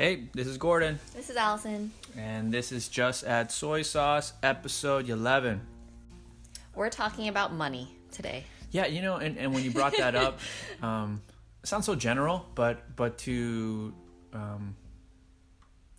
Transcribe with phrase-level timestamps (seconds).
[0.00, 1.92] Hey, this is Gordon, This is Allison.
[2.16, 5.60] and this is Just Add Soy Sauce, episode 11.
[6.74, 8.44] We're talking about money today.
[8.70, 10.40] Yeah, you know, and, and when you brought that up,
[10.82, 11.20] um,
[11.62, 13.92] it sounds so general, but but to
[14.32, 14.74] um,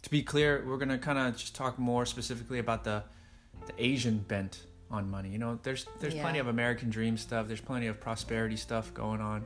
[0.01, 3.03] to be clear, we're gonna kind of just talk more specifically about the
[3.67, 5.29] the Asian bent on money.
[5.29, 6.23] You know, there's there's Yeah.
[6.23, 7.47] plenty of American dream stuff.
[7.47, 9.45] There's plenty of prosperity stuff going on,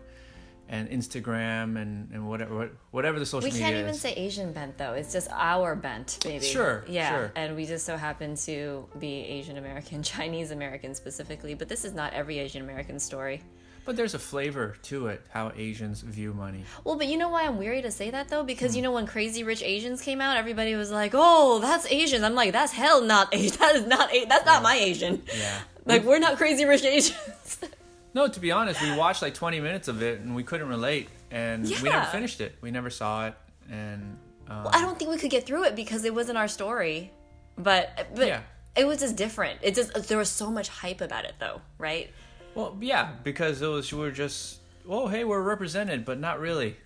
[0.67, 4.01] and Instagram and and whatever whatever the social We media We can't even is.
[4.01, 4.93] say Asian bent though.
[4.93, 6.43] It's just our bent, maybe.
[6.45, 7.09] Sure, Yeah.
[7.09, 7.31] sure.
[7.35, 11.53] And we just so happen to be Asian American, Chinese American specifically.
[11.53, 13.41] But this is not every Asian American story.
[13.85, 16.63] But there's a flavor to it, how Asians view money.
[16.83, 18.41] Well, but you know why I'm weary to say that though?
[18.43, 18.77] Because Hmm.
[18.77, 22.33] you know when Crazy Rich Asians came out, everybody was like, "Oh, that's Asians." I'm
[22.33, 23.57] like, "That's hell not Asian.
[23.59, 24.11] That is not.
[24.11, 25.21] A- that's not my Asian.
[25.37, 25.59] Yeah.
[25.85, 27.59] Like we're not Crazy Rich Asians."
[28.15, 31.09] No, to be honest, we watched like 20 minutes of it and we couldn't relate,
[31.31, 32.05] and we never Yeah.
[32.11, 32.55] finished it.
[32.61, 33.35] We never saw it,
[33.69, 34.17] and
[34.49, 37.11] um, I don't think we could get through it because it wasn't our story.
[37.57, 38.41] But but Yeah.
[38.77, 39.59] it was just different.
[39.61, 42.09] It just there was so much hype about it though, right?
[42.55, 46.77] well, yeah, because it was we were just, oh, hey, we're represented, but not really.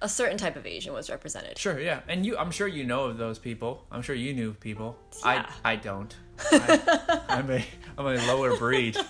[0.00, 1.58] A certain type of Asian was represented.
[1.58, 3.84] Sure, yeah, and you, I'm sure you know of those people.
[3.92, 4.96] I'm sure you knew people.
[5.22, 5.44] Yeah.
[5.62, 6.16] I, I don't.
[6.50, 7.62] I, I'm a,
[7.98, 8.96] I'm a lower breed.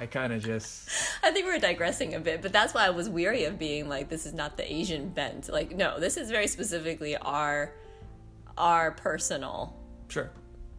[0.00, 0.88] I kind of just,
[1.22, 4.08] I think we're digressing a bit, but that's why I was weary of being like,
[4.08, 5.50] this is not the Asian bent.
[5.50, 7.72] Like, no, this is very specifically our
[8.56, 9.76] our personal
[10.08, 10.30] sure,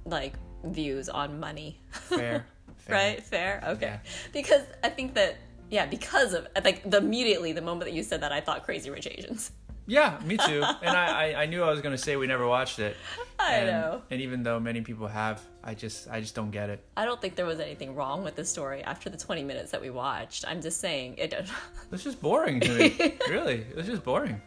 [0.06, 0.34] like
[0.64, 1.80] views on money.
[1.92, 2.46] fair,
[2.78, 2.96] fair.
[2.96, 3.24] right?
[3.24, 3.64] Fair?
[3.68, 3.86] Okay.
[3.86, 4.00] Yeah.
[4.34, 5.38] Because I think that
[5.70, 8.90] yeah, because of like the immediately the moment that you said that I thought crazy
[8.90, 9.52] rich Asians.
[9.88, 10.64] Yeah, me too.
[10.64, 12.96] And I, I, I knew I was gonna say we never watched it.
[13.40, 14.02] I and, know.
[14.12, 16.84] And even though many people have, I just, I just don't get it.
[16.96, 19.82] I don't think there was anything wrong with the story after the 20 minutes that
[19.82, 20.46] we watched.
[20.48, 21.34] I'm just saying it
[21.92, 23.18] It's just boring to me.
[23.30, 24.40] really, it's just boring.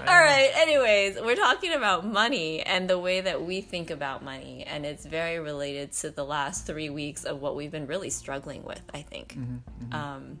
[0.00, 0.50] All right.
[0.54, 5.04] Anyways, we're talking about money and the way that we think about money, and it's
[5.04, 8.82] very related to the last three weeks of what we've been really struggling with.
[8.94, 9.36] I think.
[9.92, 10.38] Um,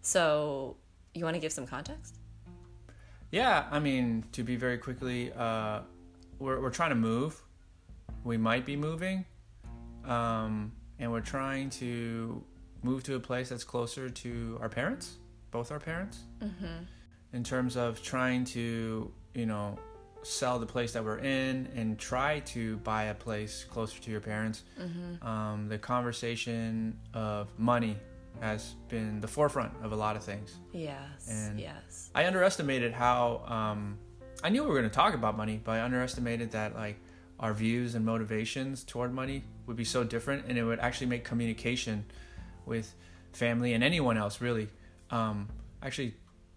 [0.00, 0.76] so,
[1.14, 2.18] you want to give some context?
[3.32, 5.80] Yeah, I mean, to be very quickly, uh,
[6.38, 7.40] we're we're trying to move.
[8.24, 9.24] We might be moving,
[10.04, 12.44] um, and we're trying to
[12.82, 15.16] move to a place that's closer to our parents,
[15.50, 16.18] both our parents.
[16.40, 16.84] Mm-hmm.
[17.32, 19.78] In terms of trying to, you know,
[20.22, 24.20] sell the place that we're in and try to buy a place closer to your
[24.20, 24.62] parents.
[25.26, 27.96] Um, the conversation of money
[28.40, 30.56] has been the forefront of a lot of things.
[30.72, 31.28] Yes.
[31.28, 32.10] And- yes.
[32.14, 33.98] I underestimated how um,
[34.42, 36.96] I knew we were going to talk about money, but I underestimated that like
[37.38, 41.24] our views and motivations toward money would be so different, and it would actually make
[41.24, 42.04] communication
[42.66, 42.94] with
[43.32, 44.68] family and anyone else really
[45.10, 45.48] um,
[45.82, 46.14] actually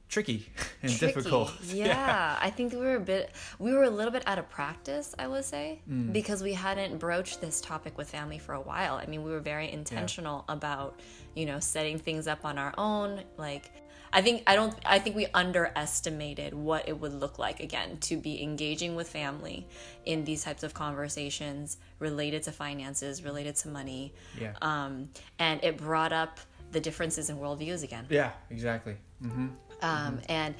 [0.10, 0.48] tricky
[0.82, 1.06] and Tricky.
[1.14, 1.52] difficult.
[1.74, 5.14] Yeah, I think we were a bit, we were a little bit out of practice,
[5.20, 6.14] I would say, Mm.
[6.14, 8.96] because we hadn't broached this topic with family for a while.
[8.96, 11.00] I mean, we were very intentional about,
[11.36, 13.24] you know, setting things up on our own.
[13.38, 13.72] Like,
[14.14, 14.74] I think I don't.
[14.86, 19.68] I think we underestimated what it would look like again to be engaging with family
[20.06, 25.78] in these types of conversations related to finances, related to money, yeah, um, and it
[25.78, 26.40] brought up
[26.72, 28.96] the differences in worldviews again yeah, exactly.
[29.22, 29.48] hmm
[29.82, 30.56] um, and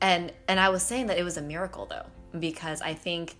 [0.00, 2.06] and and I was saying that it was a miracle though
[2.38, 3.36] because I think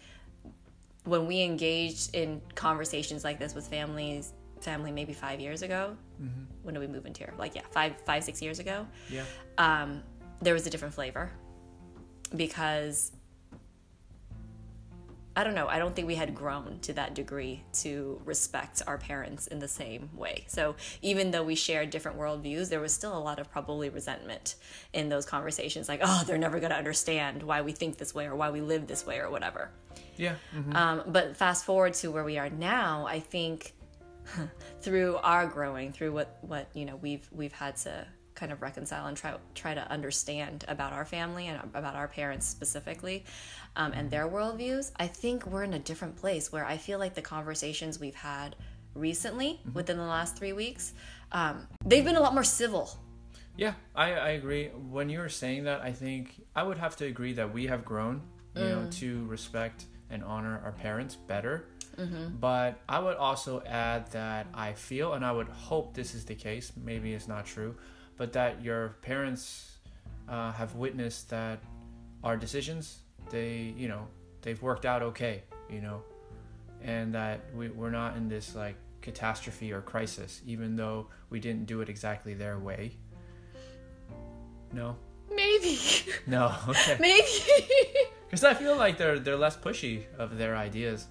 [1.05, 5.97] when we engaged in conversations like this with families, family maybe five years ago,
[6.63, 7.35] when did we move into here?
[7.39, 9.25] Like yeah, five five six years ago, Yeah,
[9.59, 10.03] um,
[10.41, 11.31] there was a different flavor
[12.35, 13.13] because
[15.37, 15.69] I don't know.
[15.69, 19.69] I don't think we had grown to that degree to respect our parents in the
[19.69, 20.45] same way.
[20.49, 24.55] So even though we shared different worldviews, there was still a lot of probably resentment
[24.95, 25.91] in those conversations.
[25.91, 28.63] Like, oh, they're never going to understand why we think this way or why we
[28.63, 29.71] live this way or whatever.
[30.17, 30.75] yeah, mhm.
[30.75, 33.75] Um, but fast forward to where we are now, I think
[34.81, 39.07] through our growing, through what what you know we've we've had to kind of reconcile
[39.07, 43.25] and try try to understand about our family and about our parents specifically,
[43.75, 44.93] um, and their worldviews.
[44.97, 48.55] I think we're in a different place where I feel like the conversations we've had
[48.95, 50.93] recently within the last three weeks,
[51.33, 52.91] um, they've been a lot more civil.
[53.57, 54.69] Yeah, I, I agree.
[54.69, 57.85] When you were saying that, I think I would have to agree that we have
[57.85, 58.23] grown,
[58.55, 61.67] you know, to respect and honor our parents better.
[62.39, 66.35] But I would also add that I feel, and I would hope this is the
[66.35, 67.75] case, maybe it's not true,
[68.17, 69.77] but that your parents
[70.29, 71.61] uh, have witnessed that
[72.25, 74.07] our decisions, they, you know,
[74.43, 76.03] they've worked out okay, you know,
[76.83, 81.67] and that we, we're not in this like catastrophe or crisis, even though we didn't
[81.67, 82.93] do it exactly their way.
[84.73, 84.97] No?
[85.35, 85.79] Maybe.
[86.27, 86.97] No, okay.
[87.01, 87.23] Maybe.
[88.27, 91.07] Because I feel like they're they're less pushy of their ideas,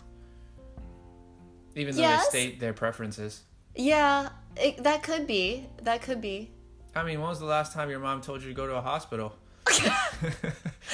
[1.73, 2.27] even though Yes.
[2.27, 3.43] they state their preferences.
[3.73, 5.69] Yeah, it, that could be.
[5.81, 6.51] That could be.
[6.95, 8.81] I mean, when was the last time your mom told you to go to a
[8.81, 9.35] hospital?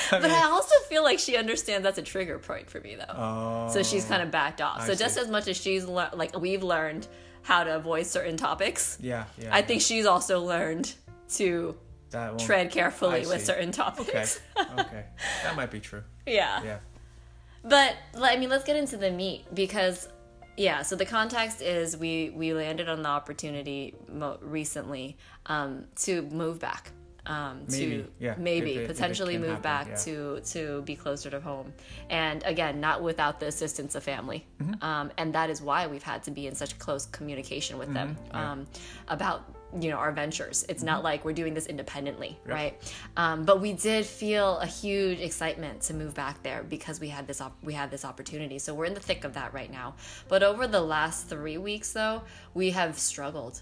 [0.09, 3.13] But mean, I also feel like she understands that's a trigger point for me, though.
[3.13, 4.81] oh, so she's oh, kind of backed off.
[4.81, 7.07] I so just as much as she's lear- like we've learned
[7.43, 9.49] how to avoid certain topics, yeah, yeah.
[9.53, 10.93] I think she's also learned
[11.35, 11.75] to
[12.39, 13.45] tread carefully with see.
[13.45, 14.39] certain Okay, topics.
[14.57, 15.05] okay,
[15.43, 16.03] that might be true.
[16.25, 16.63] yeah.
[16.63, 16.77] Yeah,
[17.63, 20.07] But I mean, let's get into the meat because,
[20.57, 20.81] yeah.
[20.81, 26.59] So the context is we we landed on the opportunity mo- recently um, to move
[26.59, 26.91] back.
[27.27, 29.95] Um, Maybe, to yeah, maybe it- potentially move happen, back yeah.
[30.05, 31.71] to to be closer to home,
[32.09, 34.83] and again, not without the assistance of family, Mm-hmm.
[34.83, 38.15] um, and that is why we've had to be in such close communication with them
[38.15, 38.35] Mm-hmm.
[38.37, 38.51] yeah.
[38.51, 38.67] um,
[39.07, 39.43] about
[39.79, 40.65] you know our ventures.
[40.67, 42.53] It's not like we're doing this independently, Yep.
[42.53, 42.93] right?
[43.17, 47.27] Um, but we did feel a huge excitement to move back there because we had
[47.27, 48.59] this op- we had this opportunity.
[48.59, 49.95] So we're in the thick of that right now.
[50.27, 52.23] But over the last three weeks, though,
[52.53, 53.61] we have struggled.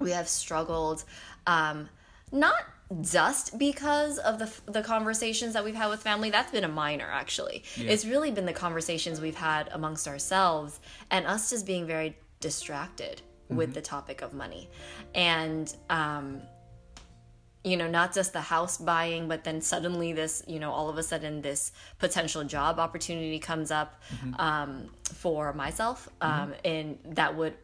[0.00, 1.04] We have struggled,
[1.46, 1.88] um,
[2.32, 2.54] not
[3.00, 6.30] just because of the the conversations that we've had with family.
[6.30, 7.62] That's been a minor, actually.
[7.76, 7.90] Yeah.
[7.92, 10.80] It's really been the conversations we've had amongst ourselves
[11.10, 14.68] and us just being very distracted with the topic of money,
[15.14, 16.42] and um,
[17.64, 20.98] you know, not just the house buying, but then suddenly this, you know, all of
[20.98, 24.02] a sudden this potential job opportunity comes up
[24.38, 27.54] um, for myself, um, and that would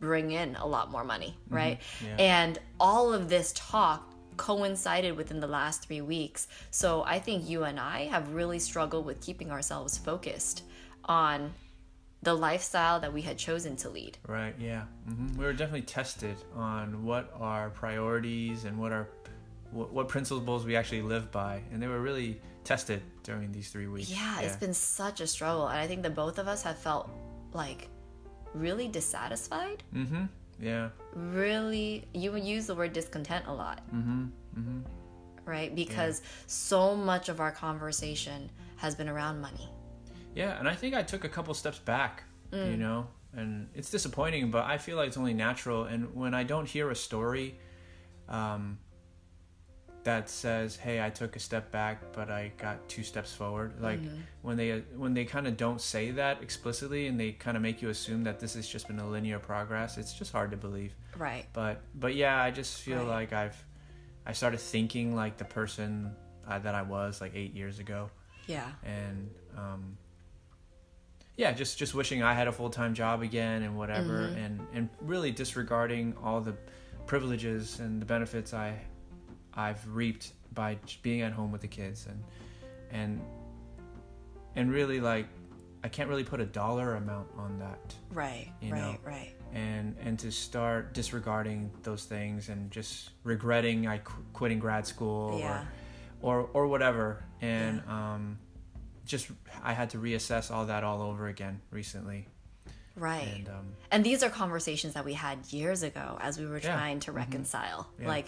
[0.00, 1.78] bring in a lot more money, right?
[2.02, 2.16] Yeah.
[2.18, 6.48] And all of this talk coincided within the last three weeks.
[6.70, 10.64] So I think you and I have really struggled with keeping ourselves focused
[11.04, 11.52] on
[12.24, 14.18] the lifestyle that we had chosen to lead.
[14.26, 14.54] right.
[14.58, 19.06] Yeah, hmm we were definitely tested on what our priorities and what our
[19.72, 23.88] what, what principles we actually live by, and they were really tested during these three
[23.88, 24.08] weeks.
[24.10, 25.66] Yeah, it's been such a struggle.
[25.68, 27.10] And I think that both of us have felt
[27.52, 27.88] like
[28.54, 29.82] really dissatisfied.
[29.94, 30.24] Mm-hmm.
[30.60, 30.90] Yeah.
[31.14, 34.24] Really, you use the word discontent a lot, Mm-hmm.
[34.58, 34.80] Mm-hmm.
[35.44, 35.74] right?
[35.74, 39.68] Because so much of our conversation has been around money.
[40.34, 42.70] Yeah, and I think I took a couple steps back, Mm.
[42.72, 45.84] you know, and it's disappointing, but I feel like it's only natural.
[45.84, 47.58] And when I don't hear a story
[48.28, 48.78] um,
[50.04, 54.00] that says, "Hey, I took a step back, but I got two steps forward," like
[54.00, 54.20] Mm-hmm.
[54.42, 57.80] when they when they kind of don't say that explicitly, and they kind of make
[57.82, 60.94] you assume that this has just been a linear progress, it's just hard to believe.
[61.16, 61.46] Right.
[61.52, 63.06] But but yeah, I just feel Right.
[63.08, 63.56] like I've
[64.26, 66.14] I started thinking like the person
[66.46, 68.10] uh, that I was like eight years ago
[68.46, 68.70] Yeah.
[68.82, 69.96] and um,
[71.36, 74.36] yeah, just just wishing I had a full time job again and whatever, Mm-hmm.
[74.38, 76.54] and and really disregarding all the
[77.06, 78.78] privileges and the benefits I
[79.54, 82.22] I've reaped by being at home with the kids and
[82.90, 83.20] and
[84.56, 85.26] and really like
[85.82, 88.50] I can't really put a dollar amount on that Right.
[88.62, 88.80] You right.
[88.80, 88.96] know.
[89.04, 89.34] Right.
[89.52, 95.38] and and to start disregarding those things and just regretting I qu- quitting grad school
[95.38, 95.64] Yeah.
[96.22, 98.38] or, or or whatever and um
[99.04, 99.28] just
[99.62, 102.26] I had to reassess all that all over again recently
[102.96, 103.26] Right.
[103.38, 106.74] and um and these are conversations that we had years ago as we were Yeah.
[106.76, 108.06] trying to reconcile Yeah.
[108.06, 108.26] like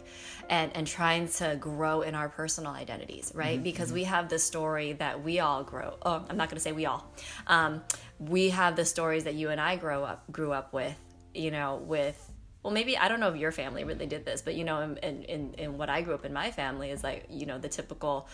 [0.50, 4.94] and and trying to grow in our personal identities right because we have the story
[4.94, 7.06] that we all grow oh i'm not going to say we all
[7.46, 7.82] um,
[8.18, 10.98] we have the stories that you and i grow up grew up with
[11.32, 12.18] you know with
[12.64, 15.22] well maybe i don't know if your family really did this but you know in,
[15.22, 18.28] in, in what i grew up in my family is like you know the typical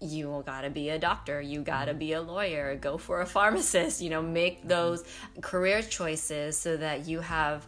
[0.00, 4.10] you gotta be a doctor you gotta be a lawyer go for a pharmacist you
[4.10, 5.04] know make those
[5.40, 7.66] career choices so that you have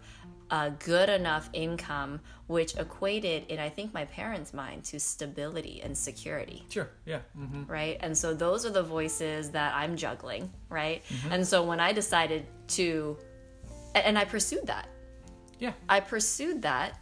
[0.51, 5.97] a good enough income which equated in i think my parents mind to stability and
[5.97, 6.65] security.
[6.69, 7.97] Sure yeah hmm right?
[8.01, 11.03] And so those are the voices that i'm juggling right?
[11.09, 11.33] Mm-hmm.
[11.33, 13.17] and so when i decided to
[13.95, 14.89] and i pursued that.
[15.59, 15.73] Yeah.
[15.89, 16.99] I pursued that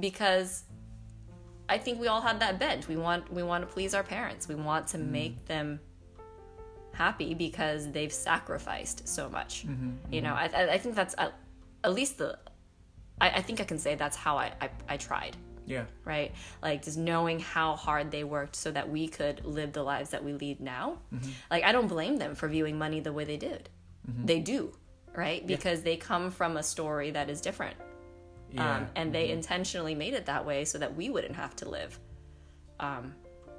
[0.00, 0.64] because
[1.68, 2.88] I think we all have that bent.
[2.88, 4.48] We want we want to please our parents.
[4.48, 5.12] We want to mm-hmm.
[5.12, 5.80] make them
[6.92, 9.66] happy because they've sacrificed so much.
[9.66, 10.12] Mm-hmm.
[10.12, 10.56] You know, mm-hmm.
[10.56, 11.34] I, I I think that's at,
[11.82, 12.38] at least the.
[13.20, 16.32] I, I think I can say that's how I, I, I tried, yeah right?
[16.62, 20.24] Like just knowing how hard they worked so that we could live the lives that
[20.24, 20.98] we lead now.
[21.50, 23.68] Like I don't blame them for viewing money the way they did.
[24.24, 24.76] They do,
[25.14, 25.46] right?
[25.46, 27.76] Because they come from a story that is different
[28.54, 31.68] yeah um, and they intentionally made it that way so that we wouldn't have to
[31.68, 31.98] live.
[32.80, 33.14] Um,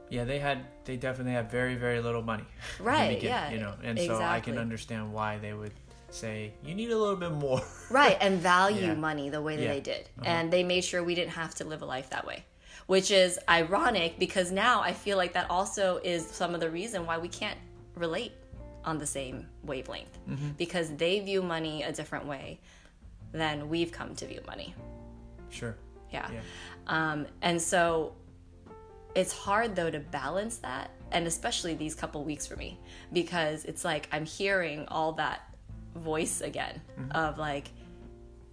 [0.09, 2.45] yeah they had they definitely had very very little money
[2.79, 5.73] Right, beginning, yeah, you know and so I can understand why they would
[6.11, 8.93] say you need a little bit more right, and value Yeah.
[9.09, 9.73] money the way that Yeah.
[9.73, 10.29] they did, Uh-huh.
[10.31, 12.39] and they made sure we didn't have to live a life that way.
[12.87, 16.99] which is ironic because now I feel like that also is some of the reason
[17.09, 17.57] why we can't
[18.05, 18.33] relate
[18.89, 20.15] on the same wavelength
[20.63, 22.59] because they view money a different way
[23.31, 24.73] than we've come to view money.
[25.49, 25.75] Sure.
[26.11, 26.29] Yeah.
[26.31, 26.41] Yeah.
[26.87, 28.15] Um, and so
[29.15, 32.79] it's hard though to balance that, and especially these couple weeks for me,
[33.13, 35.41] because it's like I'm hearing all that
[35.95, 37.69] voice again of like,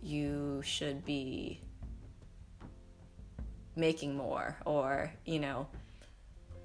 [0.02, 1.60] you should be
[3.76, 5.66] making more, or, you know,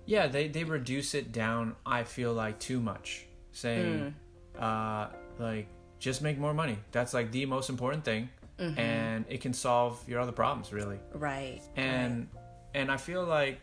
[0.08, 3.26] Yeah, they, they reduce it down, I feel like, too much.
[3.52, 4.16] Saying,
[4.58, 5.68] uh, like,
[6.00, 6.78] just make more money.
[6.92, 8.30] That's like the most important thing.
[8.60, 8.80] Mm-hmm.
[8.80, 11.00] And it can solve your other problems, really.
[11.14, 11.62] right.
[11.76, 12.28] And
[12.74, 13.62] and I feel like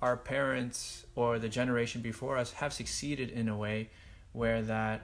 [0.00, 3.88] our parents or the generation before us have succeeded in a way
[4.32, 5.02] where that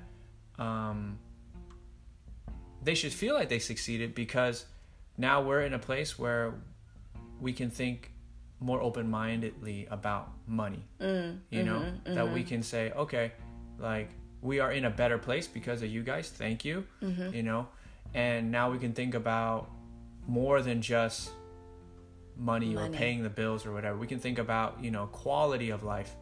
[0.58, 1.18] um,
[2.82, 4.66] they should feel like they succeeded because
[5.16, 6.54] now we're in a place where
[7.40, 8.12] we can think
[8.60, 12.48] more open-mindedly about money mm, you know mm-hmm, that we mm-hmm.
[12.48, 13.32] can say okay
[13.78, 14.10] like
[14.42, 16.28] we are in a better place because of you guys.
[16.30, 16.84] Thank you
[17.32, 17.68] you know?
[18.14, 19.70] And now we can think about
[20.26, 21.30] more than just
[22.36, 23.98] money, or paying the bills or whatever.
[23.98, 26.14] We can think about you know quality of life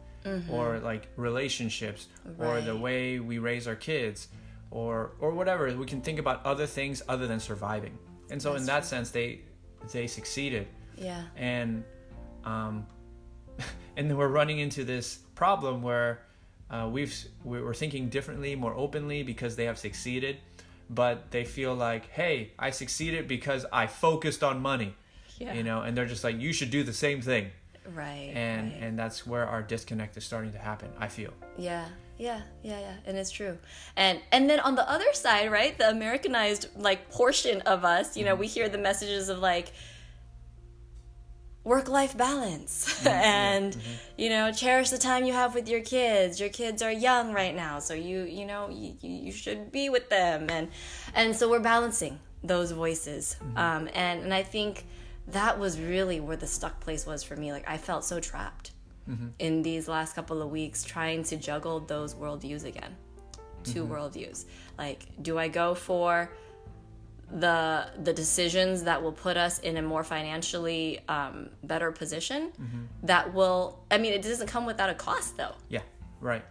[0.49, 2.07] or like relationships
[2.37, 4.27] or the way we raise our kids
[4.71, 5.73] or or whatever.
[5.75, 7.97] We can think about other things other than surviving.
[8.29, 9.41] And so in that sense they
[9.93, 10.67] they succeeded.
[10.97, 11.23] Yeah.
[11.35, 11.83] and
[12.43, 12.87] um,
[13.97, 16.23] and then we're running into this problem where
[16.71, 20.37] uh, we've we- we're thinking differently, more openly because they have succeeded,
[20.89, 24.95] but they feel like, hey, I succeeded because I focused on money,
[25.37, 25.53] Yeah.
[25.53, 27.51] you know, and they're just like, you should do the same thing,
[27.93, 28.31] Right.
[28.35, 28.81] and right.
[28.83, 30.89] and that's where our disconnect is starting to happen.
[30.99, 31.33] I feel.
[31.57, 31.85] Yeah,
[32.17, 33.57] yeah, yeah, yeah, and it's true.
[33.95, 38.25] And and then on the other side, right, the Americanized like portion of us, you
[38.25, 39.71] know, we hear the messages of like
[41.67, 43.07] work life balance mm-hmm.
[43.35, 43.91] and mm-hmm.
[44.15, 46.39] you know cherish the time you have with your kids.
[46.39, 50.09] Your kids are young right now so you you know you, you should be with
[50.09, 50.47] them.
[50.49, 50.69] And
[51.13, 53.35] and so we're balancing those voices.
[53.39, 53.57] Mm-hmm.
[53.57, 54.85] Um and and i think
[55.27, 57.51] that was really where the stuck place was for me.
[57.51, 58.71] Like i felt so trapped
[59.39, 62.93] in these last couple of weeks trying to juggle those worldviews again.
[63.63, 64.45] 2 worldviews.
[64.77, 66.29] Like do i go for
[67.31, 72.51] the the decisions that will put us in a more financially um, better position
[73.03, 75.81] that will i mean it doesn't come without a cost though Yeah,
[76.21, 76.43] right.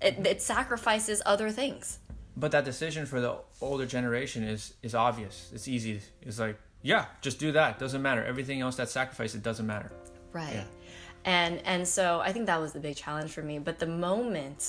[0.00, 1.98] it, it sacrifices other things
[2.36, 5.34] But that decision for the older generation is is obvious.
[5.54, 6.00] It's easy.
[6.26, 7.78] It's like, yeah, just do that.
[7.78, 8.22] Doesn't matter.
[8.32, 9.90] Everything else that sacrifice, it doesn't matter.
[10.32, 10.64] right Yeah.
[11.38, 14.60] and and so i think that was the big challenge for me but the moment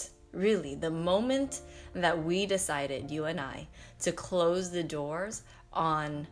[0.48, 1.52] really the moment
[2.04, 3.58] that we decided you and i
[4.06, 5.44] to close the doors
[5.74, 6.28] on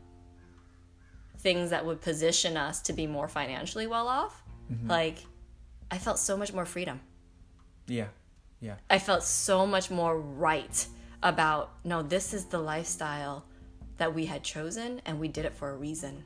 [1.39, 4.89] things that would position us to be more financially well off mm-hmm.
[4.89, 5.17] like
[5.91, 6.99] i felt so much more freedom
[7.87, 8.07] Yeah,
[8.59, 8.75] yeah.
[8.89, 10.85] I felt so much more right
[11.21, 13.45] about no, this is the lifestyle
[13.97, 16.23] that we had chosen and we did it for a reason.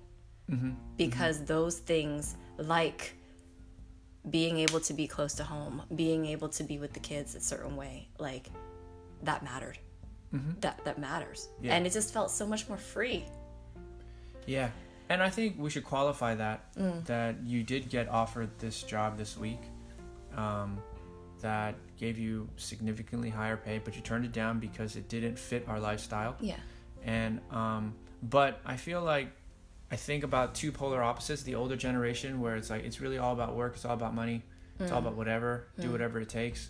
[0.50, 0.72] Mm-hmm.
[0.96, 3.14] Because those things, like
[4.30, 7.40] being able to be close to home, being able to be with the kids a
[7.40, 8.50] certain way, like
[9.24, 9.78] that mattered.
[10.62, 11.76] That that matters, Yeah.
[11.76, 13.26] and it just felt so much more free.
[14.46, 14.70] Yeah,
[15.10, 16.66] and I think we should qualify that
[17.06, 19.60] that you did get offered this job this week,
[20.36, 20.78] um,
[21.42, 25.68] that gave you significantly higher pay, but you turned it down because it didn't fit
[25.68, 26.36] our lifestyle.
[26.40, 26.56] Yeah,
[27.04, 29.28] And um, but I feel like
[29.92, 33.34] I think about two polar opposites: the older generation, where it's like it's really all
[33.34, 34.44] about work, it's all about money,
[34.80, 36.70] it's all about whatever, do whatever it takes,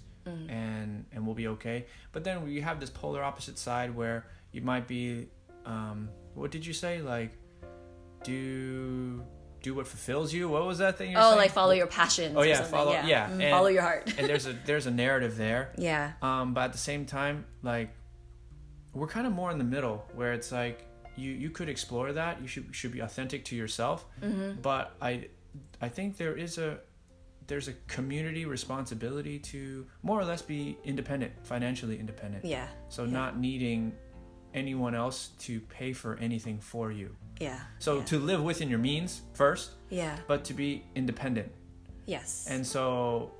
[0.50, 1.86] and and we'll be okay.
[2.12, 5.28] But then we have this polar opposite side where you might be,
[5.66, 7.02] um, what did you say?
[7.02, 7.32] Like,
[8.24, 9.24] do
[9.62, 10.48] do what fulfills you.
[10.48, 11.12] What was that thing?
[11.12, 11.38] You're Oh, saying?
[11.38, 12.36] like follow your passions.
[12.38, 14.14] Oh, yeah, follow- yeah, yeah, Mm, and- follow your heart.
[14.18, 15.72] and there's a there's a narrative there.
[15.78, 17.90] yeah, Um, but at the same time, like
[18.94, 22.42] we're kind of more in the middle where it's like you you could explore that.
[22.42, 24.06] You should should be authentic to yourself.
[24.22, 24.62] Mm-hmm.
[24.62, 25.28] But I
[25.82, 26.80] I think there is a
[27.48, 32.44] there's a community responsibility to more or less be independent, financially independent.
[32.46, 33.94] yeah, So not needing
[34.54, 37.16] anyone else to pay for anything for you.
[37.40, 37.60] yeah.
[37.80, 38.04] So yeah.
[38.06, 41.52] to live within your means first, yeah, but to be independent.
[42.06, 43.32] yes, And so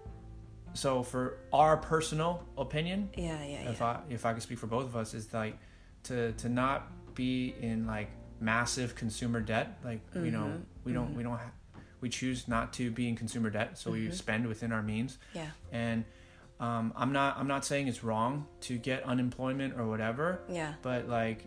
[0.74, 3.70] so for our personal opinion, yeah, yeah, yeah.
[3.72, 5.58] if I if I could speak for both of us, is like
[6.04, 8.10] to to not be in like
[8.40, 9.80] massive consumer debt.
[9.84, 10.84] Like you know Mm-hmm.
[10.86, 11.52] we don't we don't ha-
[12.02, 14.10] we choose not to be in consumer debt, so Mm-hmm.
[14.10, 15.18] we spend within our means.
[15.34, 16.06] yeah, And
[16.60, 21.08] um, I'm not I'm not saying it's wrong to get unemployment or whatever, yeah, but
[21.08, 21.46] like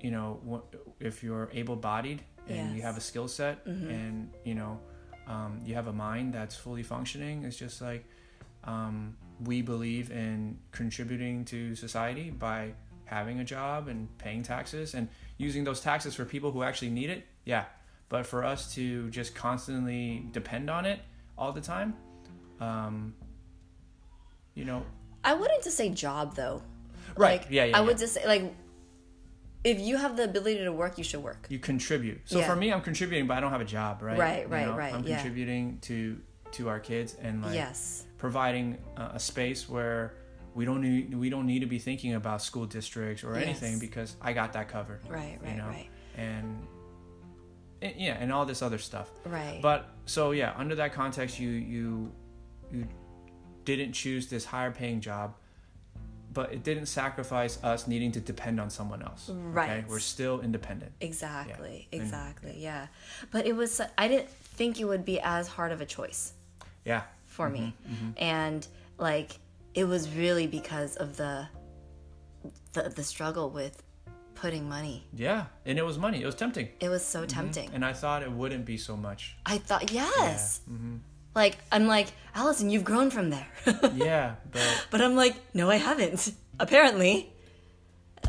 [0.00, 0.62] you know
[1.00, 3.90] if you're able bodied and you have a skill set Mm-hmm.
[3.90, 4.78] and you know
[5.26, 7.44] um, you have a mind that's fully functioning.
[7.44, 8.04] It's just like
[8.64, 12.74] um, we believe in contributing to society by
[13.06, 17.10] having a job and paying taxes and using those taxes for people who actually need
[17.10, 17.26] it.
[17.44, 17.64] Yeah,
[18.08, 21.00] but for us to just constantly depend on it
[21.36, 21.94] all the time,
[22.60, 23.14] um,
[24.54, 24.84] you know,
[25.24, 26.62] I wouldn't just say job though.
[27.16, 27.40] Right.
[27.42, 27.86] Like, Yeah, yeah, I yeah.
[27.86, 28.54] would just say like,
[29.64, 31.46] if you have the ability to work, you should work.
[31.48, 32.20] you contribute.
[32.26, 32.46] So Yeah.
[32.46, 34.18] for me, I'm contributing, but I don't have a job, right?
[34.18, 35.16] Right, You right, know, right, I'm yeah.
[35.16, 36.20] contributing to
[36.52, 38.04] to our kids and like yes.
[38.16, 40.14] providing a, a space where
[40.54, 44.14] we don't need we don't need to be thinking about school districts or anything because
[44.20, 45.00] I got that covered.
[45.08, 45.36] Right.
[45.42, 45.50] Right.
[45.50, 45.88] you know, Right.
[46.16, 46.64] and,
[47.84, 49.10] and yeah, and all this other stuff.
[49.24, 49.60] Right.
[49.62, 52.12] But so yeah, under that context, you you
[52.72, 52.88] you
[53.64, 55.34] didn't choose this higher paying job,
[56.32, 59.28] but it didn't sacrifice us needing to depend on someone else.
[59.30, 59.38] Okay?
[59.38, 59.88] Right.
[59.88, 60.92] we're still independent.
[61.00, 61.88] Exactly.
[61.92, 62.56] And- Exactly.
[62.58, 62.88] Yeah.
[63.30, 63.80] But it was.
[63.96, 66.32] I didn't think it would be as hard of a choice
[66.84, 68.66] Yeah, for me, Mm-hmm, and
[68.98, 69.38] like
[69.74, 71.48] it was really because of the
[72.72, 73.82] the the struggle with
[74.34, 75.06] putting money.
[75.14, 76.22] yeah, and it was money.
[76.22, 77.70] It was tempting, It was so tempting.
[77.72, 79.36] and I thought it wouldn't be so much.
[79.46, 80.60] I thought yes.
[80.70, 80.96] mm-hmm.
[81.34, 83.46] Like I'm like Allison, you've grown from there.
[83.94, 86.32] Yeah, but but I'm like, no, I haven't.
[86.60, 87.30] Apparently.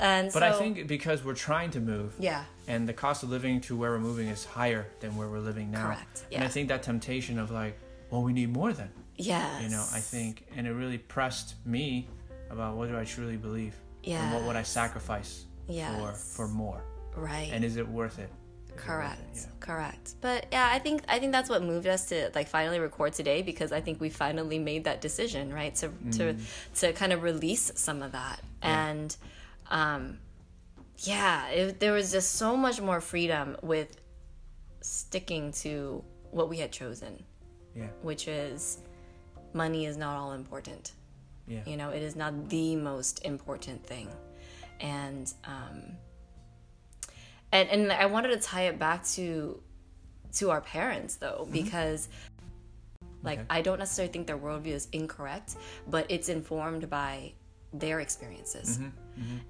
[0.01, 3.29] And but so, I think because we're trying to move, yeah, and the cost of
[3.29, 5.85] living to where we're moving is higher than where we're living now.
[5.85, 6.37] Correct, Yeah.
[6.39, 7.77] And I think that temptation of like,
[8.09, 8.89] well, we need more then.
[9.15, 9.61] Yeah.
[9.61, 12.09] You know, I think, and it really pressed me
[12.49, 13.73] about what do I truly believe,
[14.05, 16.33] and what would I sacrifice Yes.
[16.35, 16.81] for more,
[17.15, 18.23] right, and is it worth it?
[18.23, 18.85] Is it worth it?
[18.87, 19.41] correct, Yeah.
[19.61, 20.15] correct.
[20.21, 23.41] But yeah, I think I think that's what moved us to like finally record today
[23.41, 25.73] because I think we finally made that decision, right?
[25.75, 26.39] To to Mm.
[26.81, 29.15] to kind of release some of that and.
[29.71, 30.19] um
[30.99, 33.99] yeah, it, there was just so much more freedom with
[34.81, 37.23] sticking to what we had chosen.
[37.75, 37.87] Yeah.
[38.03, 38.77] which is
[39.53, 40.93] money is not all important.
[41.45, 41.59] Yeah.
[41.65, 44.07] You know, it is not the most important thing.
[44.79, 45.97] And um
[47.51, 49.61] and and I wanted to tie it back to
[50.33, 52.09] to our parents though because
[53.23, 53.47] like Okay.
[53.49, 55.55] I don't necessarily think their worldview is incorrect,
[55.87, 57.33] but it's informed by
[57.73, 58.79] their experiences.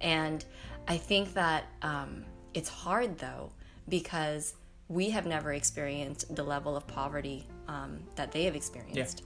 [0.02, 0.46] And
[0.88, 3.52] I think that um, it's hard though
[3.90, 4.54] because
[4.88, 9.24] we have never experienced the level of poverty um, that they have experienced.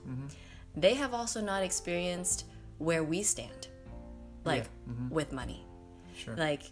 [0.74, 2.46] They have also not experienced
[2.78, 3.68] where we stand,
[4.44, 4.64] like
[5.10, 5.66] with money,
[6.20, 6.36] Sure.
[6.36, 6.62] like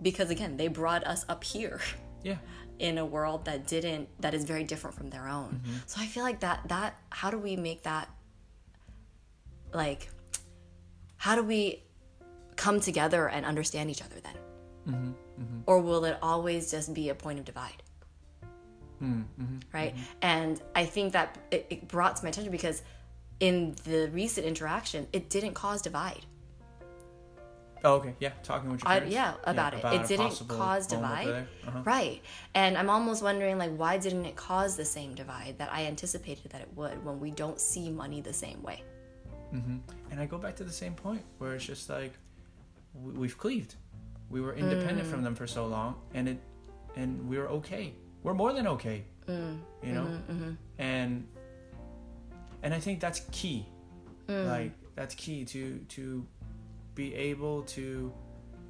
[0.00, 1.80] because again they brought us up here.
[2.22, 2.36] Yeah.
[2.78, 5.60] in a world that didn't that is very different from their own.
[5.64, 5.76] Mm-hmm.
[5.86, 8.08] so i feel like that that how do we make that
[9.72, 10.10] like
[11.16, 11.82] how do we
[12.56, 14.94] come together and understand each other then?
[14.94, 17.82] Mm-hmm, or will it always just be a point of divide?
[19.02, 19.94] Mm-hmm, right?
[20.22, 22.82] And i think that it, it brought to my attention because
[23.40, 26.24] in the recent interaction it didn't cause divide
[27.84, 28.14] Oh, okay.
[28.20, 28.30] Yeah.
[28.42, 29.14] Talking with your I, parents.
[29.14, 29.84] yeah, about it.
[29.84, 31.46] a it didn't cause divide.
[31.66, 31.80] Uh-huh.
[31.84, 32.20] Right.
[32.54, 36.50] And I'm almost wondering like why didn't it cause the same divide that I anticipated
[36.52, 38.82] that it would when we don't see money the same way.
[39.52, 42.12] And I go back to the same point where it's just like
[42.94, 43.74] we- we've cleaved.
[44.28, 45.10] We were independent Mm.
[45.10, 46.38] from them for so long, and it,
[46.96, 47.94] and we were okay.
[48.22, 49.04] We're more than okay.
[49.26, 49.60] Mm.
[49.82, 51.26] You know, Mm-hmm, and
[52.62, 53.66] and I think that's key.
[54.28, 54.46] Mm.
[54.46, 56.26] Like that's key to to
[56.96, 58.12] be able to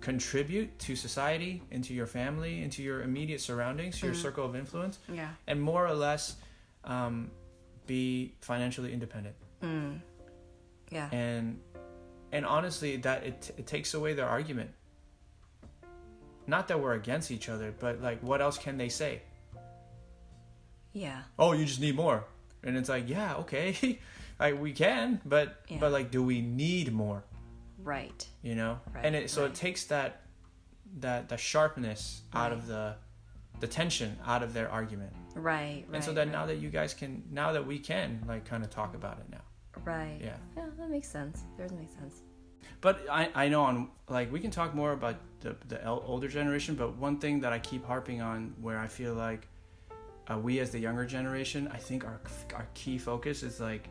[0.01, 4.03] contribute to society, into your family, into your immediate surroundings, Mm.
[4.03, 5.31] your circle of influence, Yeah.
[5.47, 6.37] and more or less
[6.85, 7.31] um,
[7.87, 9.35] be financially independent.
[10.93, 11.09] Yeah.
[11.11, 11.59] and
[12.31, 14.71] and honestly that it, it takes away their argument
[16.47, 19.21] not that we're against each other but like what else can they say
[20.93, 21.23] yeah.
[21.39, 22.25] oh you just need more
[22.63, 23.99] and it's like yeah okay
[24.39, 25.79] like we can but Yeah.
[25.81, 27.25] but like do we need more
[27.83, 28.27] Right.
[28.43, 29.51] you know Right, and it so right.
[29.51, 30.23] it takes that
[30.99, 32.97] that the sharpness out of the
[33.61, 35.85] the tension out of their argument Right.
[35.89, 35.95] Right.
[35.95, 36.33] and so that right.
[36.33, 39.27] now that you guys can now that we can like kind of talk about it
[39.31, 39.43] now
[39.85, 40.19] Right.
[40.23, 41.43] yeah Yeah, that makes sense.
[41.59, 42.23] That does make sense.
[42.81, 46.75] But I, I know on like we can talk more about the the older generation,
[46.75, 49.47] but one thing that I keep harping on, where I feel like
[50.31, 52.21] uh, we as the younger generation, I think our
[52.55, 53.89] our key focus is like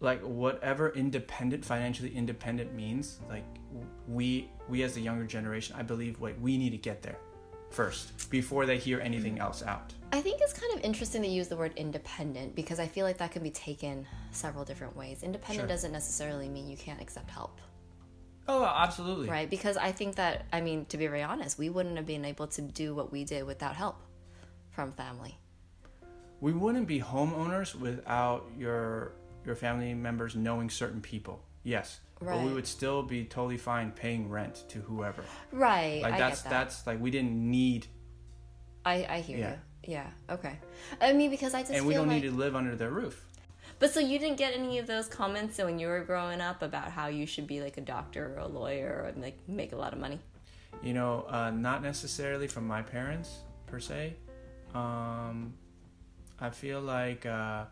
[0.00, 3.18] like whatever independent, financially independent means.
[3.28, 3.44] Like
[4.06, 7.18] we we as the younger generation, I believe like we need to get there
[7.70, 9.40] first before they hear anything mm.
[9.40, 9.92] else out.
[10.12, 13.18] I think it's kind of interesting to use the word independent because I feel like
[13.18, 15.22] that can be taken several different ways.
[15.22, 15.68] Independent Sure.
[15.68, 17.60] doesn't necessarily mean you can't accept help.
[18.48, 19.28] Oh, absolutely.
[19.28, 19.50] right?
[19.50, 22.46] Because I think that, I mean, to be very honest, we wouldn't have been able
[22.46, 24.00] to do what we did without help
[24.70, 25.36] from family.
[26.40, 29.12] we wouldn't be homeowners without your
[29.48, 31.42] your family members knowing certain people.
[31.64, 31.98] Yes.
[32.20, 35.24] But we would still be totally fine paying rent to whoever.
[35.52, 36.02] Right.
[36.02, 36.64] Like I that's get that.
[36.64, 37.86] that's like we didn't need
[38.84, 39.50] I, I hear Yeah.
[39.50, 39.92] you.
[39.94, 40.06] Yeah.
[40.30, 40.58] Okay.
[41.00, 42.22] I mean, because I just and we don't like.
[42.22, 43.24] need to live under their roof.
[43.78, 46.90] But so you didn't get any of those comments when you were growing up about
[46.90, 49.92] how you should be like a doctor or a lawyer or like make a lot
[49.92, 50.18] of money.
[50.82, 53.30] You know, uh, not necessarily from my parents
[53.66, 54.16] per se.
[54.74, 55.54] Um,
[56.40, 57.64] I feel like uh,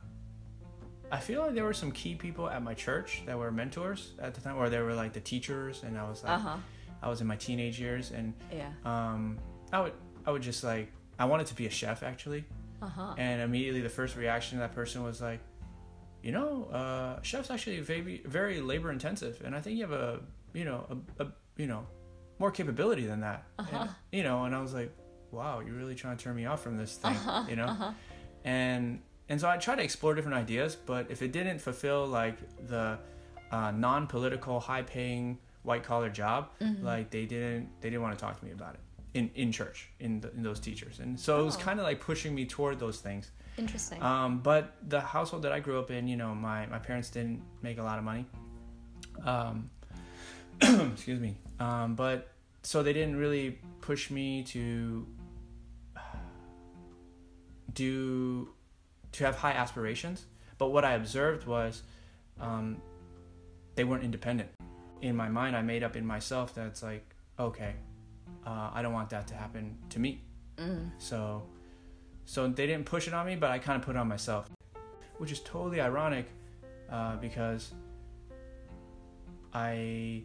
[1.11, 4.35] I feel like there were some key people at my church that were mentors at
[4.35, 6.57] the time, or they were like the teachers, and I was like, Uh huh.
[7.03, 8.71] I was in my teenage years, and Yeah.
[8.85, 9.39] um,
[9.73, 9.93] I would
[10.27, 12.45] I would just like I wanted to be a chef actually,
[12.83, 13.15] Uh huh.
[13.17, 15.41] and immediately the first reaction of that person was like,
[16.23, 20.21] you know, uh, chef's actually very very labor intensive, and I think you have a
[20.55, 20.87] you know
[21.19, 21.87] a, a you know
[22.41, 23.77] more capability than that, Uh-huh.
[23.83, 24.91] And, you know, and I was like,
[25.31, 27.45] wow, you're really trying to turn me off from this thing, Uh-huh.
[27.49, 27.93] you know, Uh-huh.
[28.45, 32.37] and and so I tried to explore different ideas, but if it didn't fulfill like
[32.69, 32.99] the
[33.51, 36.85] uh, non-political, high-paying, white-collar job, Mm-hmm.
[36.85, 38.81] like they didn't they didn't want to talk to me about it
[39.15, 41.61] in in church in the, in those teachers, and so it was Oh.
[41.61, 43.31] kind of like pushing me toward those things.
[43.59, 44.03] Interesting.
[44.03, 47.41] Um, but the household that I grew up in, you know, my, my parents didn't
[47.63, 48.27] make a lot of money.
[49.25, 49.71] Um,
[50.93, 51.37] excuse me.
[51.59, 52.29] Um, but
[52.63, 55.07] so they didn't really push me to
[57.73, 58.49] do
[59.17, 60.27] to have high aspirations.
[60.59, 61.83] But what I observed was
[62.41, 62.81] um,
[63.75, 64.51] they weren't independent.
[65.03, 67.75] In my mind, I made up in myself that it's like, okay,
[68.47, 70.23] uh, I don't want that to happen to me.
[70.57, 70.91] mm.
[70.99, 71.43] So,
[72.25, 74.49] so they didn't push it on me, but I kind of put it on myself,
[75.19, 76.27] which is totally ironic,
[76.91, 77.73] uh, because
[79.53, 80.23] I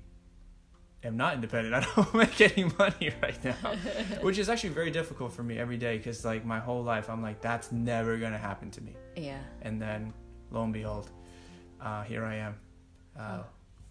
[1.03, 1.73] am not independent.
[1.75, 3.53] I don't make any money right now,
[4.21, 7.21] which is actually very difficult for me every day because like my whole life I'm
[7.21, 9.39] like that's never gonna happen to me, Yeah.
[9.61, 10.13] and then
[10.51, 11.09] lo and behold,
[11.81, 12.55] uh, here I am,
[13.17, 13.43] uh,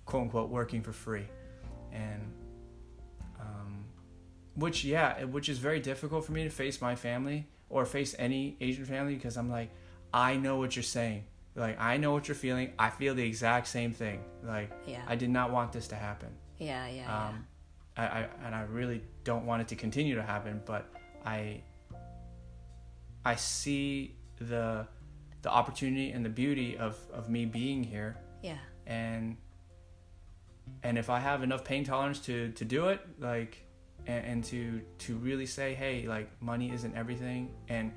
[0.07, 1.27] quote unquote working for free,
[1.93, 2.23] and
[3.41, 3.85] um,
[4.55, 8.57] which yeah, which is very difficult for me to face my family or face any
[8.61, 9.71] Asian family because I'm like,
[10.13, 12.73] I know what you're saying, like I know what you're feeling.
[12.79, 14.21] I feel the exact same thing.
[14.45, 15.03] Like Yeah.
[15.07, 16.29] I did not want this to happen.
[16.61, 16.87] Yeah.
[16.89, 16.95] Yeah.
[16.95, 17.27] Yeah.
[17.29, 17.47] Um,
[17.97, 20.87] I, I and I really don't want it to continue to happen, but
[21.25, 21.63] I
[23.25, 24.87] I see the
[25.43, 28.59] the opportunity and the beauty of, of me being here yeah.
[28.87, 29.37] and
[30.83, 33.59] and if I have enough pain tolerance to to do it, like
[34.07, 37.93] and, and to to really say, hey, like money isn't everything, and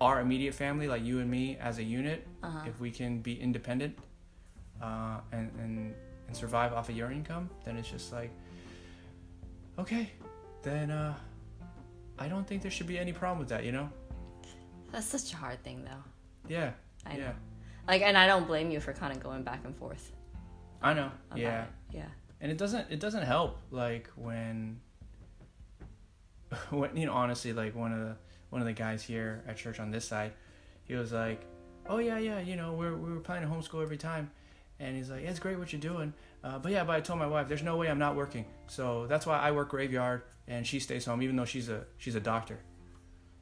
[0.00, 2.68] our immediate family, like you and me as a unit, Uh-huh.
[2.68, 3.98] if we can be independent
[4.82, 5.94] uh, and and
[6.26, 8.30] and survive off of your income, then it's just like,
[9.78, 10.10] okay,
[10.62, 11.14] then uh,
[12.18, 13.88] I don't think there should be any problem with that, you know?
[14.92, 16.04] That's such a hard thing, though.
[16.48, 16.72] Yeah,
[17.06, 17.32] I yeah, know.
[17.88, 20.12] Like, and I don't blame you for kind of going back and forth.
[20.82, 21.62] I know, yeah.
[21.62, 21.68] It.
[21.96, 22.06] Yeah.
[22.40, 24.80] and it doesn't it doesn't help like when
[26.70, 28.16] when you know honestly like one of the
[28.50, 30.32] one of the guys here at church on this side
[30.84, 31.46] he was like
[31.88, 34.30] oh yeah yeah you know we're we were planning to homeschool every time
[34.80, 36.12] and he's like yeah, it's great what you're doing.
[36.42, 38.44] Uh, but yeah but i told my wife there's no way i'm not working.
[38.66, 42.14] So that's why i work graveyard and she stays home even though she's a she's
[42.14, 42.58] a doctor.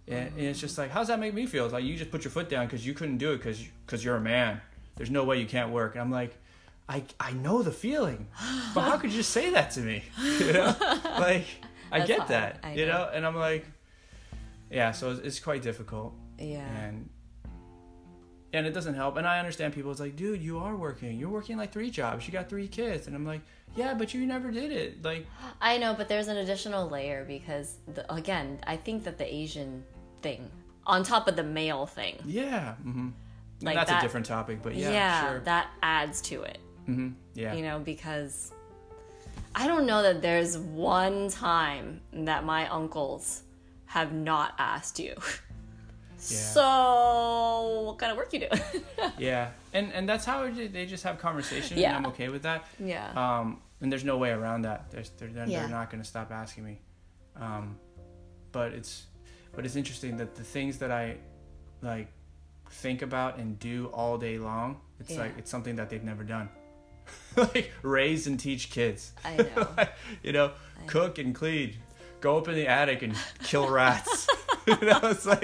[0.08, 1.64] And, and it's just like how does that make me feel?
[1.64, 4.04] It's like you just put your foot down because you couldn't do it because because
[4.04, 4.60] you're a man.
[4.96, 5.94] There's no way you can't work.
[5.94, 6.36] And i'm like
[6.88, 8.26] I, I know the feeling,
[8.74, 10.02] but how could you just say that to me?
[10.40, 11.46] You know, like
[11.92, 12.30] I That's get hard.
[12.30, 12.92] that, I you know.
[13.04, 13.64] know, and I'm like,
[14.70, 16.66] yeah, so it's, it's quite difficult, Yeah.
[16.66, 17.08] and
[18.52, 19.16] and it doesn't help.
[19.16, 19.90] And I understand people.
[19.90, 21.18] It's like, dude, you are working.
[21.18, 22.26] You're working like three jobs.
[22.26, 23.40] You got three kids, and I'm like,
[23.76, 25.02] yeah, but you never did it.
[25.04, 25.26] Like,
[25.60, 29.82] I know, but there's an additional layer because, the, again, I think that the Asian
[30.20, 30.50] thing,
[30.86, 33.08] on top of the male thing, yeah, mm-hmm.
[33.62, 36.58] Like that's that- a different topic, but yeah, sure, that adds to it.
[36.86, 38.52] hmm yeah, You know, because
[39.54, 43.42] I don't know that there's one time that my uncles
[43.86, 45.14] have not asked you.
[46.22, 48.48] So, what kind of work you do?
[49.18, 51.88] yeah, and and that's how it, they just have conversation, Yeah.
[51.96, 52.64] and I'm okay with that.
[52.78, 53.10] yeah.
[53.16, 54.90] Um, and there's no way around that.
[54.92, 55.60] There's, they're, they're, Yeah.
[55.60, 56.78] they're not going to stop asking me.
[57.34, 57.76] Um,
[58.52, 59.06] but it's,
[59.56, 61.16] but it's interesting that the things that I,
[61.80, 62.06] like,
[62.70, 65.22] think about and do all day long, it's Yeah.
[65.22, 66.48] like it's something that they've never done.
[67.36, 69.10] like raise and teach kids.
[69.24, 69.68] I know.
[70.22, 70.86] you know, I know.
[70.86, 71.74] cook and clean,
[72.20, 74.28] go up in the attic and kill rats.
[74.66, 75.42] you know, it's like,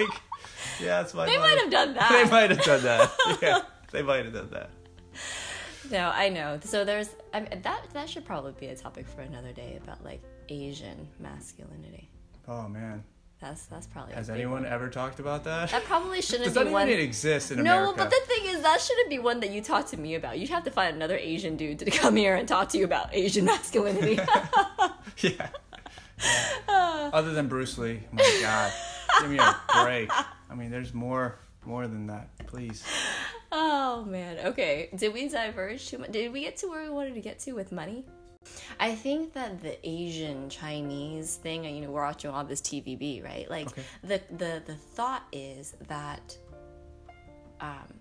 [0.79, 1.25] yeah, that's my.
[1.25, 2.09] They might have done that.
[2.11, 3.11] They might have done that.
[3.41, 3.61] Yeah,
[3.91, 4.69] they might have done that.
[5.91, 6.59] No, I know.
[6.63, 10.03] So there's I mean, that that should probably be a topic for another day about
[10.03, 12.09] like Asian masculinity.
[12.47, 13.03] Oh man,
[13.41, 14.13] That's that's probably.
[14.13, 14.71] Has a big anyone one.
[14.71, 15.69] ever talked about that?
[15.71, 16.87] That probably shouldn't Does be that one.
[16.89, 17.93] even exist in no, America?
[17.97, 20.37] but the thing is, that shouldn't be one that you talk to me about.
[20.39, 23.09] You'd have to find another Asian dude to come here and talk to you about
[23.13, 24.19] Asian masculinity.
[25.21, 25.49] yeah.
[26.67, 27.09] Yeah.
[27.13, 28.71] Other than Bruce Lee, my God,
[29.21, 30.11] give me a break.
[30.49, 32.29] I mean, there's more, more than that.
[32.47, 32.83] Please.
[33.51, 34.47] oh man.
[34.47, 34.89] Okay.
[34.95, 36.11] Did we diverge too much?
[36.11, 38.05] Did we get to where we wanted to get to with money?
[38.79, 43.49] I think that the Asian Chinese thing, you know, we're watching all this TVB, right?
[43.49, 43.83] Like Okay.
[44.03, 46.37] the the the thought is that
[47.61, 47.93] um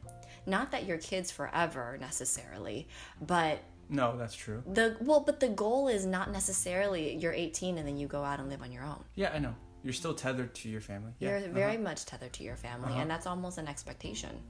[0.47, 2.89] not that your kids forever necessarily,
[3.21, 3.59] but
[3.91, 4.63] No, that's true.
[4.67, 8.39] the well, but the goal is not necessarily you're 18 and then you go out
[8.41, 9.05] and live on your own.
[9.17, 9.55] Yeah, I know.
[9.83, 11.13] You're still tethered to your family.
[11.19, 11.39] Yeah.
[11.39, 11.83] You're very uh-huh.
[11.83, 13.01] much tethered to your family, Uh-huh.
[13.03, 14.41] and that's almost an expectation.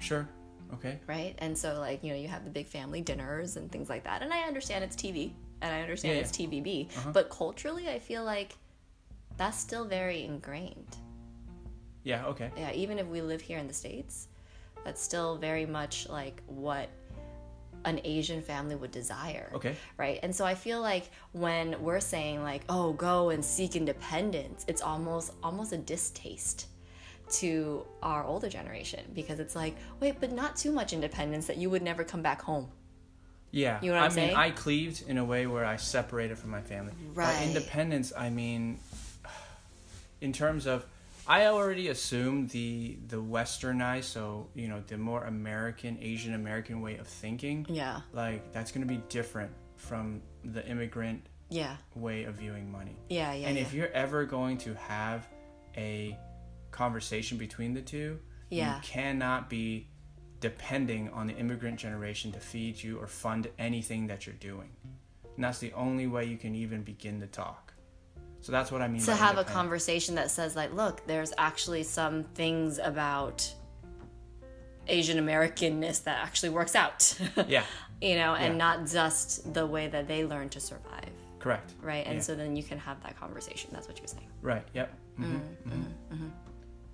[0.00, 0.28] Sure.
[0.72, 0.98] Okay.
[1.06, 1.34] right?
[1.38, 4.22] And so, like, you know, you have the big family dinners and things like that.
[4.22, 7.10] And I understand it's TV and I understand Yeah, it's TVB, Uh-huh.
[7.12, 8.56] but culturally, I feel like
[9.36, 10.96] that's still very ingrained.
[12.02, 12.26] Yeah.
[12.26, 12.50] Okay.
[12.56, 14.28] Yeah, even if we live here in the States,
[14.84, 16.88] that's still very much like what
[17.84, 19.50] an Asian family would desire.
[19.54, 19.76] Okay.
[19.96, 20.18] Right.
[20.22, 24.82] And so I feel like when we're saying like, oh, go and seek independence, it's
[24.82, 26.66] almost almost a distaste
[27.32, 31.70] to our older generation because it's like, wait, but not too much independence that you
[31.70, 32.68] would never come back home.
[33.50, 33.78] Yeah.
[33.80, 34.36] You know what I I'm mean, saying?
[34.36, 36.92] I cleaved in a way where I separated from my family.
[37.14, 37.46] By Right.
[37.46, 38.78] independence, I mean,
[40.20, 40.84] in terms of,
[41.26, 46.96] I already assumed the the westernized, so you know, the more American, Asian American way
[46.98, 47.66] of thinking.
[47.68, 48.00] Yeah.
[48.12, 51.76] Like that's going to be different from the immigrant Yeah.
[51.94, 52.96] way of viewing money.
[53.08, 53.32] Yeah.
[53.32, 53.48] Yeah.
[53.48, 53.62] and yeah.
[53.62, 55.26] if you're ever going to have
[55.76, 56.16] a
[56.70, 58.18] conversation between the two,
[58.50, 58.76] Yeah.
[58.76, 59.88] you cannot be
[60.40, 64.68] depending on the immigrant generation to feed you or fund anything that you're doing.
[65.36, 67.63] And that's the only way you can even begin to talk.
[68.44, 69.00] So that's what I mean.
[69.02, 73.50] to have a conversation that says like look there's actually some things about
[74.86, 77.64] asian americanness that actually works out Yeah,
[78.02, 78.58] you know and Yeah.
[78.58, 81.72] not just the way that they learn to survive correct.
[81.80, 82.20] right and Yeah.
[82.20, 84.66] so then you can have that conversation that's what you're saying Right.
[84.74, 84.92] Yep.
[85.18, 86.28] Mm, hmm Mm-hmm.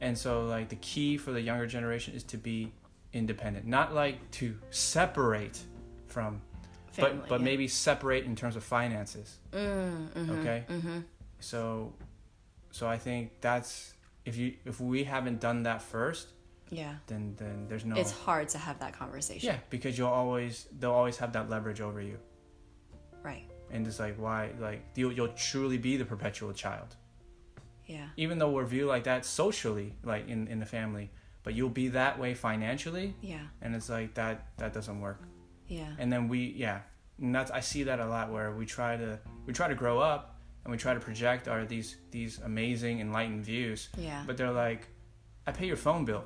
[0.03, 2.73] And so, like, the key for the younger generation is to be
[3.13, 5.59] independent, not like to separate
[6.07, 6.41] from,
[6.93, 7.45] Family, but but yeah.
[7.45, 9.39] maybe separate in terms of finances.
[9.53, 10.65] mm, mhm, Okay.
[11.41, 11.95] So,
[12.71, 16.29] so I think that's if you if we haven't done that first,
[16.71, 16.95] yeah.
[17.07, 19.49] then then there's no it's hard to have that conversation.
[19.49, 22.19] Yeah because you'll always they'll always have that leverage over you,
[23.23, 23.45] right.
[23.71, 26.97] And it's like why like you'll you'll truly be the perpetual child.
[27.87, 28.09] yeah.
[28.17, 31.11] Even though we're viewed like that socially, like in, in the family,
[31.43, 33.41] but you'll be that way financially, yeah.
[33.63, 35.23] And it's like that that doesn't work.
[35.69, 35.95] yeah.
[35.99, 36.81] And then we, yeah,
[37.21, 39.99] and that's I see that a lot where we try to we try to grow
[39.99, 44.53] up and we try to project our these these amazing enlightened views, yeah but they're
[44.53, 44.89] like,
[45.47, 46.25] I pay your phone bill,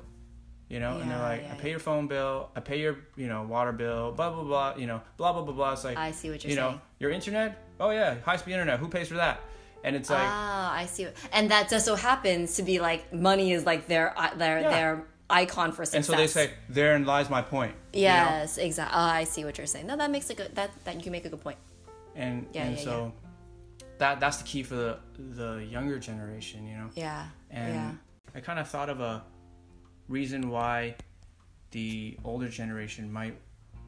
[0.69, 1.71] you know, and they're like, yeah, I pay yeah.
[1.71, 5.01] your phone bill, I pay your you know water bill, blah blah blah, you know,
[5.17, 5.73] blah blah blah blah.
[5.73, 8.79] It's like i see what you're you know your internet, oh yeah, high speed internet,
[8.79, 9.39] who pays for that?
[9.83, 10.27] And it's like.
[10.27, 14.07] ah i see and that just so happens to be like money is like their
[14.17, 14.69] uh, their Yeah.
[14.75, 14.91] their
[15.29, 17.73] icon for success And so they say, therein lies my point.
[17.93, 18.07] you know?
[18.07, 18.95] Yes, exactly.
[18.97, 19.87] Oh, I see what you're saying.
[19.87, 21.57] No, that makes a good that that you make a good point.
[22.15, 23.13] And Yeah, and yeah, so
[23.97, 26.89] that that's the key for the the younger generation, you know.
[26.95, 27.27] Yeah.
[27.49, 27.91] And yeah.
[28.33, 29.23] I kind of thought of a
[30.07, 30.95] reason why
[31.71, 33.37] the older generation might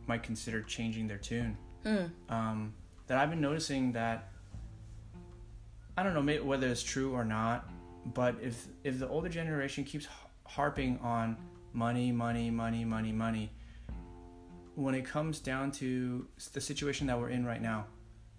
[0.07, 1.57] might consider changing their tune.
[1.85, 2.11] Mm.
[2.29, 2.73] Um,
[3.07, 4.31] that I've been noticing that
[5.97, 7.69] I don't know whether it's true or not,
[8.13, 10.07] but if if the older generation keeps
[10.45, 11.37] harping on
[11.73, 13.51] money, money, money, money, money,
[14.75, 17.85] when it comes down to the situation that we're in right now,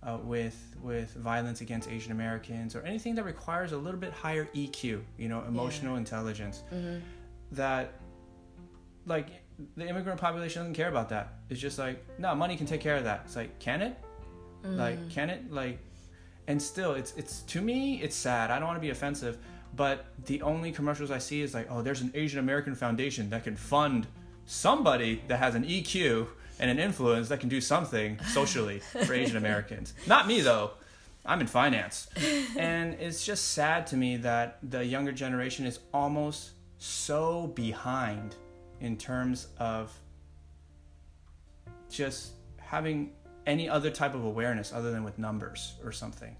[0.02, 4.46] uh, with with violence against Asian Americans or anything that requires a little bit higher
[4.54, 6.98] EQ, you know, emotional intelligence, Mm-hmm.
[7.52, 7.94] that
[9.06, 9.28] like
[9.76, 11.34] the immigrant population doesn't care about that.
[11.50, 13.22] It's just like, no, money can take care of that.
[13.24, 13.96] It's like, can it?
[14.62, 15.50] Like, can it?
[15.52, 15.78] Like,
[16.46, 18.50] and still, it's it's to me, it's sad.
[18.50, 19.38] I don't want to be offensive,
[19.74, 23.44] but the only commercials I see is like, oh, there's an Asian American foundation that
[23.44, 24.06] can fund
[24.46, 26.26] somebody that has an EQ
[26.61, 29.94] and an influence that can do something socially for Asian Americans.
[30.07, 30.73] Not me though.
[31.25, 32.09] I'm in finance.
[32.57, 38.37] And it's just sad to me that the younger generation is almost so behind
[38.81, 39.92] in terms of
[41.90, 43.12] just having
[43.47, 46.37] any other type of awareness other than with numbers or something.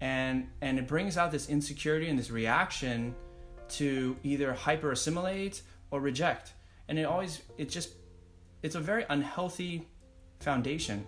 [0.00, 3.14] And and it brings out this insecurity and this reaction
[3.70, 6.52] to either hyper assimilate or reject.
[6.88, 7.90] And it always it just
[8.64, 9.86] it's a very unhealthy
[10.40, 11.04] foundation.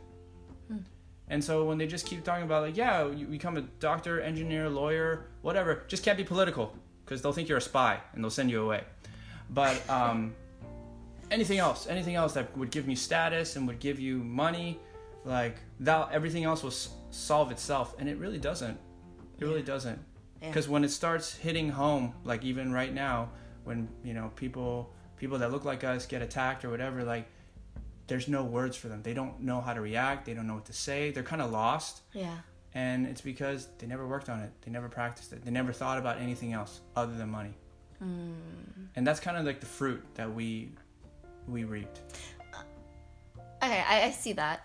[1.28, 4.68] And so when they just keep talking about like, yeah, you become a doctor, engineer,
[4.68, 6.72] lawyer, whatever, just can't be political
[7.04, 8.84] because they'll think you're a spy and they'll send you away.
[9.50, 10.34] But um,
[11.30, 14.78] anything else, anything else that would give me status and would give you money,
[15.24, 18.78] like that, everything else will s- solve itself, and it really doesn't.
[19.40, 19.98] It really doesn't.
[20.42, 20.48] Yeah.
[20.48, 23.30] Because when it starts hitting home, like even right now,
[23.64, 27.26] when you know people people that look like us get attacked or whatever, like
[28.06, 29.02] there's no words for them.
[29.02, 30.26] They don't know how to react.
[30.26, 31.10] They don't know what to say.
[31.10, 32.36] They're kind of lost, Yeah.
[32.74, 34.50] and it's because they never worked on it.
[34.62, 35.44] They never practiced it.
[35.44, 37.54] They never thought about anything else other than money.
[38.00, 40.72] And that's kind of like the fruit that we
[41.48, 42.00] we reaped.
[43.62, 44.60] Okay, I, I see that.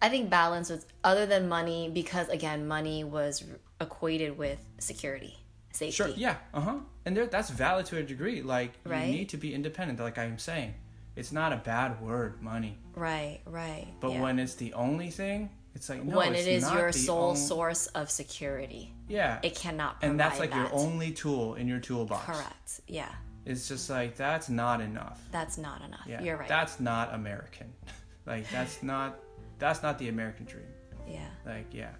[0.00, 3.44] I think balance was other than money because again, money was
[3.80, 5.38] equated with security,
[5.72, 5.92] safety.
[5.92, 6.08] Sure.
[6.08, 6.36] Yeah.
[6.52, 6.76] Uh huh.
[7.06, 8.42] And there, that's valid to a degree.
[8.42, 9.06] Like Right.
[9.06, 10.00] you need to be independent.
[10.00, 10.74] Like I'm saying,
[11.16, 12.78] it's not a bad word, money.
[12.94, 13.86] Right, right.
[14.00, 14.20] But yeah.
[14.22, 16.16] when it's the only thing, it's like no.
[16.16, 19.38] when it's it is your sole on- source of security, Yeah.
[19.42, 22.26] it cannot provide and that's like your only tool in your toolbox.
[22.26, 22.80] Correct.
[22.86, 23.08] Yeah,
[23.46, 25.20] It's just like that's not enough.
[25.30, 26.06] that's not enough.
[26.06, 26.22] Yeah.
[26.22, 26.48] You're right.
[26.48, 27.72] That's not American.
[28.26, 29.18] like that's not
[29.58, 30.66] that's not the American dream.
[31.08, 31.90] yeah, Like yeah.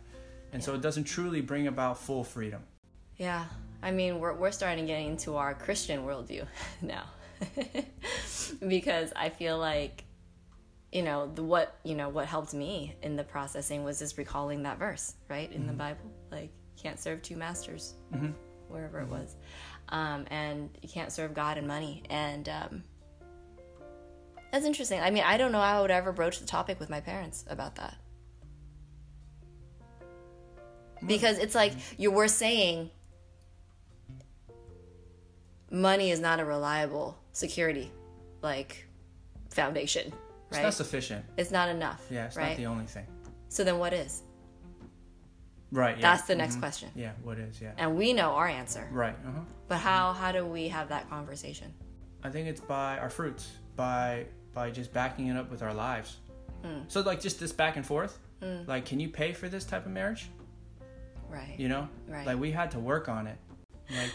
[0.53, 2.63] And so it doesn't truly bring about full freedom.
[3.17, 3.45] yeah.
[3.85, 6.47] I mean, we're we're starting to get into our Christian worldview
[6.83, 7.05] now,
[8.69, 10.05] because I feel like,
[10.93, 14.63] you know, the what you know what helped me in the processing was just recalling
[14.65, 15.67] that verse right in Mm-hmm.
[15.69, 16.51] the Bible, like
[16.81, 18.35] can't serve two masters, Mhm.
[18.69, 19.37] wherever it was,
[19.91, 22.85] um, and you can't serve God and money, and um,
[24.51, 25.01] that's interesting.
[25.01, 27.45] I mean, I don't know how I would ever broach the topic with my parents
[27.49, 27.97] about that.
[31.07, 32.91] Because it's like you were saying
[35.71, 37.91] money is not a reliable security
[38.43, 38.87] like
[39.51, 40.17] foundation, right
[40.51, 41.25] It's not sufficient.
[41.37, 42.05] it's not enough.
[42.11, 42.49] Yeah, it's right?
[42.49, 43.07] not the only thing.
[43.49, 44.23] so then what is?
[45.71, 45.97] Right.
[45.97, 46.03] Yeah.
[46.03, 46.61] That's the next Mhm.
[46.61, 46.91] question.
[46.95, 47.73] Yeah, what is, yeah.
[47.79, 48.87] And we know our answer.
[48.93, 49.15] Right.
[49.27, 49.41] Uh-huh.
[49.69, 51.73] But how how do we have that conversation?
[52.23, 56.19] I think it's by our fruits, by by just backing it up with our lives.
[56.63, 56.81] Hmm.
[56.89, 58.19] So like just this back and forth.
[58.67, 60.29] Like, can you pay for this type of marriage?
[61.31, 61.55] Right.
[61.57, 62.27] You know, Right.
[62.27, 63.39] like we had to work on it.
[63.89, 64.11] Like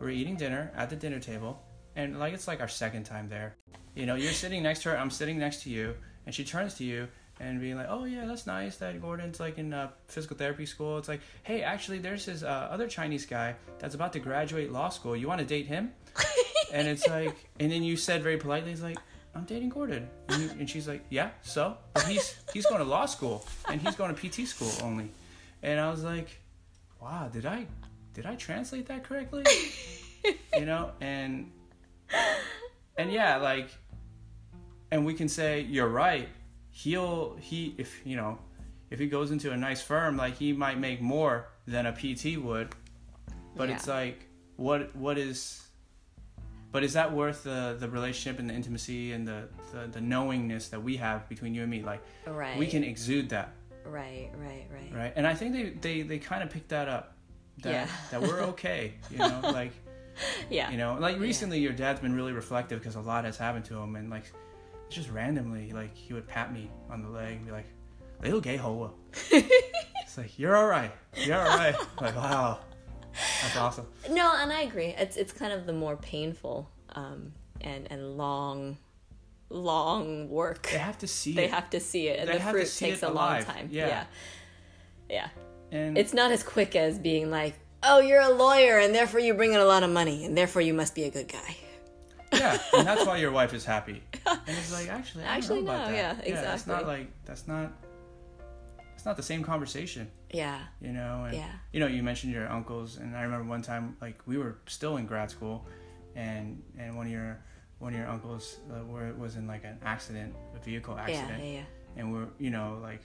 [0.00, 1.62] we're eating dinner at the dinner table,
[1.98, 3.56] and like it's like our second time there.
[3.94, 6.74] You know, you're sitting next to her, I'm sitting next to you, and she turns
[6.74, 7.08] to you
[7.40, 10.96] and being like, "Oh yeah, that's nice that Gordon's like in uh, physical therapy school."
[10.98, 14.88] It's like, "Hey, actually, there's this uh, other Chinese guy that's about to graduate law
[14.88, 15.16] school.
[15.16, 15.92] You want to date him?"
[16.72, 18.98] and it's like, and then you said very politely, "It's like."
[19.34, 22.88] I'm dating Gordon, and, you, and she's like, "Yeah, so?" But he's he's going to
[22.88, 25.10] law school, and he's going to PT school only.
[25.62, 26.28] And I was like,
[27.00, 27.66] "Wow, did I
[28.14, 29.44] did I translate that correctly?"
[30.56, 31.52] you know, and
[32.96, 33.68] and yeah, like,
[34.90, 36.28] and we can say you're right.
[36.70, 38.38] He'll he if you know
[38.90, 42.38] if he goes into a nice firm, like he might make more than a PT
[42.42, 42.74] would.
[43.56, 45.64] But it's like, what what is
[46.70, 50.68] but is that worth the the relationship and the intimacy and the, the the knowingness
[50.68, 51.82] that we have between you and me?
[51.82, 52.56] Like Right.
[52.58, 53.52] we can exude that,
[53.84, 54.92] Right, right, right.
[54.94, 55.12] right?
[55.16, 57.14] And I think they they, they kind of picked that up.
[57.62, 57.88] That Yeah.
[58.12, 59.72] that we're okay, you know, like
[60.50, 60.70] Yeah.
[60.70, 63.78] you know, like recently your dad's been really reflective because a lot has happened to
[63.78, 64.24] him, and like
[64.88, 67.66] just randomly, like he would pat me on the leg and be like,
[68.22, 68.90] "Little gay hoa."
[69.30, 71.74] it's like you're all right, you're all right.
[72.00, 72.58] like wow,
[73.42, 73.86] that's awesome.
[74.10, 74.94] No, and I agree.
[74.98, 78.78] It's it's kind of the more painful um, and and long,
[79.50, 80.68] long work.
[80.70, 83.02] They have to see They it, have to see it, and They the fruit takes
[83.02, 83.68] a long time.
[83.70, 83.88] Yeah.
[83.88, 84.04] yeah,
[85.10, 85.28] yeah.
[85.78, 87.54] and It's not as quick as being like,
[87.88, 90.62] "Oh, you're a lawyer, and therefore you bring in a lot of money, and therefore
[90.62, 91.56] you must be a good guy."
[92.32, 94.02] yeah, and that's why your wife is happy.
[94.26, 96.28] And it's like actually, I Actually, don't know about no, that.
[96.28, 97.72] yeah, It's not like that's not.
[98.94, 101.24] It's not the same conversation, Yeah, you know.
[101.24, 101.52] And, Yeah.
[101.72, 104.96] You know, you mentioned your uncles, and I remember one time, like we were still
[104.96, 105.66] in grad school,
[106.16, 107.38] and and one of your
[107.78, 111.44] one of your uncles uh, were, was in like an accident, a vehicle yeah, accident,
[111.44, 111.62] yeah, yeah,
[111.96, 113.02] and we're you know like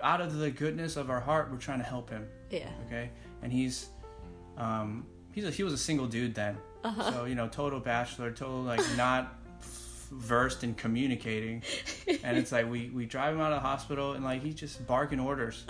[0.00, 2.26] out of the goodness of our heart, we're trying to help him.
[2.50, 2.70] yeah.
[2.86, 3.10] okay
[3.42, 3.88] and he's
[4.60, 6.56] um he's a, he was a single dude then.
[6.82, 7.12] Uh-huh.
[7.12, 9.34] so you know total bachelor total like not
[10.12, 11.62] versed in communicating.
[12.24, 14.84] And it's like we we drive him out of the hospital and like he's just
[14.86, 15.64] barking orders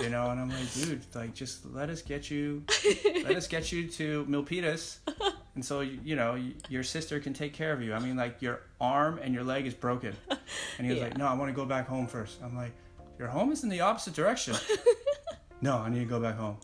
[0.00, 0.30] you know?
[0.30, 2.64] And i'm like dude like just let us get you
[3.24, 4.98] let us get you to milpitas.
[5.54, 7.94] And so you, you know y- your sister can take care of you.
[7.94, 10.14] I mean like your arm and your leg is broken.
[10.78, 11.04] And he was Yeah.
[11.04, 12.42] like no i want to go back home first.
[12.42, 12.72] I'm like
[13.18, 14.54] your home is in the opposite direction.
[15.60, 16.56] No i need to go back home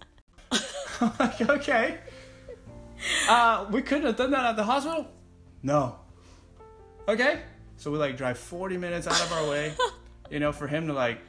[1.00, 1.98] I'm like, okay.
[3.28, 5.06] Uh, we couldn't have done that at the hospital?
[5.62, 5.96] No.
[7.08, 7.40] Okay.
[7.76, 9.72] So we like drive 40 minutes out of our way,
[10.30, 11.20] you know, for him to like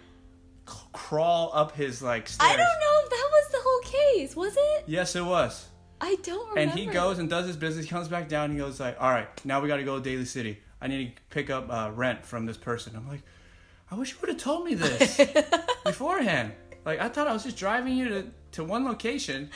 [0.92, 2.52] crawl up his like stairs.
[2.52, 4.84] I don't know if that was the whole case, was it?
[4.86, 5.68] Yes, it was.
[6.02, 6.60] I don't remember.
[6.60, 7.86] And he goes and does his business.
[7.86, 8.52] He comes back down.
[8.52, 10.60] He goes like, "All right, now we got to go to Daly City.
[10.82, 13.22] I need to pick up uh, rent from this person." I'm like,
[13.92, 15.22] "I wish you would have told me this
[15.86, 16.54] beforehand.
[16.86, 19.50] Like, I thought I was just driving you to to one location,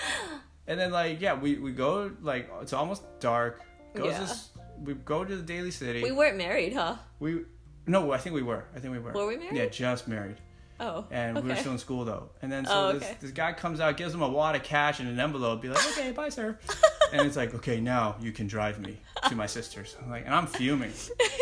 [0.68, 3.62] and then like, yeah, we we go like it's almost dark.
[3.96, 4.20] Goes Yeah.
[4.20, 4.50] this,
[4.84, 6.04] we go to the Daly City.
[6.04, 6.96] We weren't married, huh?
[7.20, 7.42] We
[7.88, 8.66] no, I think we were.
[8.76, 9.12] I think we were.
[9.12, 9.56] Were we married?
[9.56, 10.38] Yeah, just married.
[10.80, 11.06] Oh.
[11.10, 12.32] And we were still in school though.
[12.42, 13.18] And then so Oh, this, okay.
[13.22, 15.86] this guy comes out, gives him a wad of cash and an envelope, be like,
[15.92, 16.60] okay, bye, sir.
[17.14, 18.98] and it's like, okay, now you can drive me
[19.30, 19.96] to my sister's.
[20.04, 20.92] I'm like, and I'm fuming.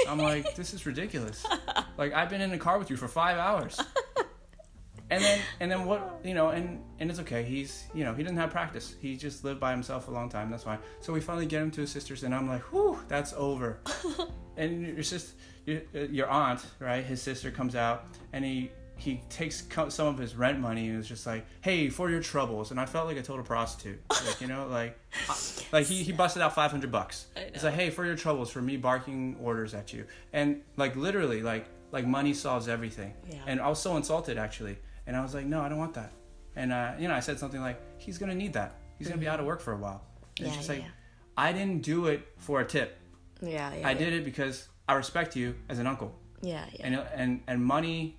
[0.07, 1.45] I'm like, this is ridiculous.
[1.95, 3.79] Like I've been in the car with you for five hours.
[5.09, 7.43] And then and then what you know, and and it's okay.
[7.43, 8.95] He's you know, he doesn't have practice.
[8.99, 10.79] He just lived by himself a long time, that's fine.
[11.01, 13.79] So we finally get him to his sister's and I'm like, whew, that's over.
[14.57, 15.35] and your sister
[15.65, 15.81] your,
[16.11, 20.59] your aunt right his sister comes out and he he takes some of his rent
[20.59, 23.43] money and is just like hey for your troubles and i felt like a total
[23.43, 24.99] prostitute like you know like
[25.71, 28.77] like he, he busted out 500 bucks it's like hey for your troubles for me
[28.77, 33.37] barking orders at you and like literally like like money solves everything Yeah.
[33.47, 34.77] and i was so insulted actually
[35.07, 36.11] and i was like no i don't want that
[36.55, 39.27] and uh, you know i said something like he's gonna need that he's gonna be
[39.27, 40.03] out of work for a while
[40.39, 40.91] and Yeah, it's just yeah, like yeah.
[41.37, 42.97] i didn't do it for a tip
[43.41, 43.87] Yeah, yeah.
[43.87, 46.85] I did it because I respect you as an uncle, Yeah, yeah.
[46.87, 48.17] and and and money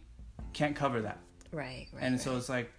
[0.52, 1.18] can't cover that.
[1.52, 2.02] right, right.
[2.04, 2.20] And right.
[2.24, 2.70] so it's like,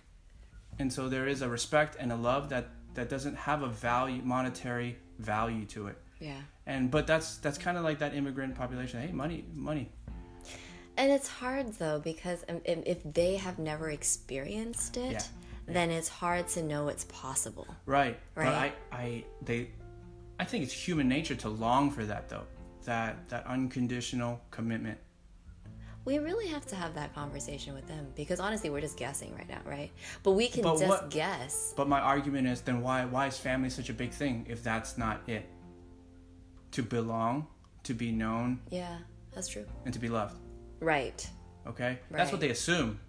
[0.79, 4.21] and so there is a respect and a love that that doesn't have a value,
[4.23, 5.97] monetary value to it.
[6.19, 6.41] yeah.
[6.65, 9.01] And but that's that's kind of like that immigrant population.
[9.05, 9.85] Hey, money, money.
[10.97, 15.21] And it's hard though because um, if, they have never experienced it, Yeah.
[15.67, 17.67] then it's hard to know it's possible.
[17.85, 18.17] Right.
[18.33, 19.69] But I I they,
[20.39, 22.43] I think it's human nature to long for that though.
[22.85, 24.99] That that unconditional commitment.
[26.05, 29.49] We really have to have that conversation with them because honestly, we're just guessing right
[29.49, 29.91] now, right?
[30.21, 31.73] But we can But just what- guess.
[31.75, 34.97] But my argument is then why why is family such a big thing if that's
[34.97, 35.45] not it?
[36.73, 37.47] To belong,
[37.83, 38.97] to be known, Yeah,
[39.33, 39.65] that's true.
[39.85, 40.37] and to be loved.
[40.85, 41.27] Right,
[41.67, 41.97] Okay?
[42.11, 42.99] That's what they assume.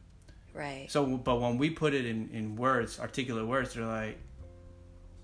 [0.55, 0.87] right.
[0.91, 4.19] So but when we put it in, in words, articulate words, they're like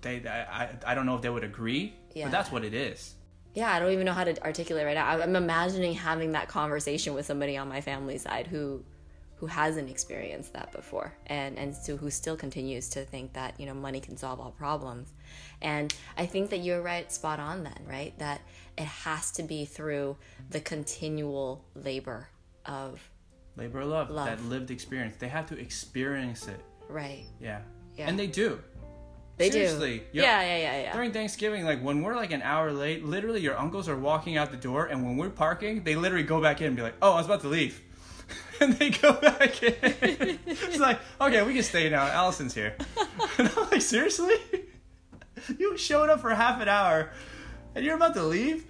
[0.01, 2.25] they I, I, don't know if they would agree, Yeah.
[2.25, 3.15] but that's what it is.
[3.55, 5.07] Yeah, I don't even know how to articulate right now.
[5.07, 8.83] I'm- I'm imagining having that conversation with somebody on my family side who
[9.37, 13.65] who hasn't experienced that before and and so who still continues to think that, you
[13.65, 15.11] know, money can solve all problems.
[15.61, 18.17] And I think that you're right spot on then, right?
[18.19, 18.39] That
[18.77, 20.17] it has to be through
[20.49, 22.29] the continual labor
[22.65, 22.99] of
[23.55, 24.25] Labor of love, Love.
[24.27, 25.15] that lived experience.
[25.19, 26.59] They have to experience it.
[26.89, 27.25] right.
[27.39, 27.59] Yeah.
[27.95, 28.09] Yeah.
[28.09, 28.59] And they do.
[29.37, 29.99] They Seriously.
[29.99, 30.03] do.
[30.13, 30.93] Yeah, yeah, yeah, yeah.
[30.93, 34.51] During Thanksgiving, like when we're like an hour late, literally your uncles are walking out
[34.51, 37.13] the door, and when we're parking, they literally go back in and be like, "Oh,
[37.13, 37.81] I was about to leave,"
[38.59, 39.75] and they go back in.
[40.45, 42.05] it's like, okay, we can stay now.
[42.05, 42.75] Allison's here,
[43.39, 44.35] and I'm like, seriously,
[45.57, 47.11] you showed up for half an hour,
[47.75, 48.65] and you're about to leave.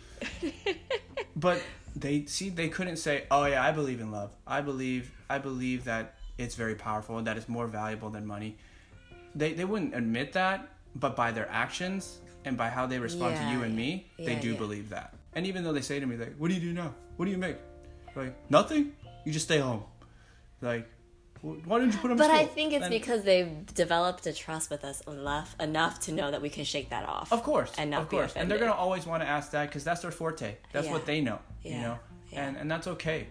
[1.35, 1.61] but
[1.95, 4.31] they see they couldn't say, "Oh yeah, I believe in love.
[4.47, 8.57] I believe I believe that it's very powerful and that it's more valuable than money."
[9.35, 13.43] They they wouldn't admit that, but by their actions and by how they respond to
[13.43, 13.85] you and yeah.
[13.85, 14.57] me, they do yeah.
[14.57, 15.13] believe that.
[15.33, 16.93] And even though they say to me like, "What do you do now?
[17.17, 17.57] What do you make?"
[18.15, 18.93] Like, "Nothing.
[19.25, 19.83] You just stay home."
[20.61, 20.87] Like,
[21.41, 24.69] "Why didn't you put them?" But I think it's And- because they've developed a trust
[24.69, 27.31] with us enough enough to know that we can shake that off.
[27.31, 29.67] Of course, And not of be course, and they're gonna always want to ask that
[29.67, 30.57] because that's their forte.
[30.71, 31.99] That's what they know, you know,
[32.31, 32.47] Yeah.
[32.47, 33.27] and and that's okay.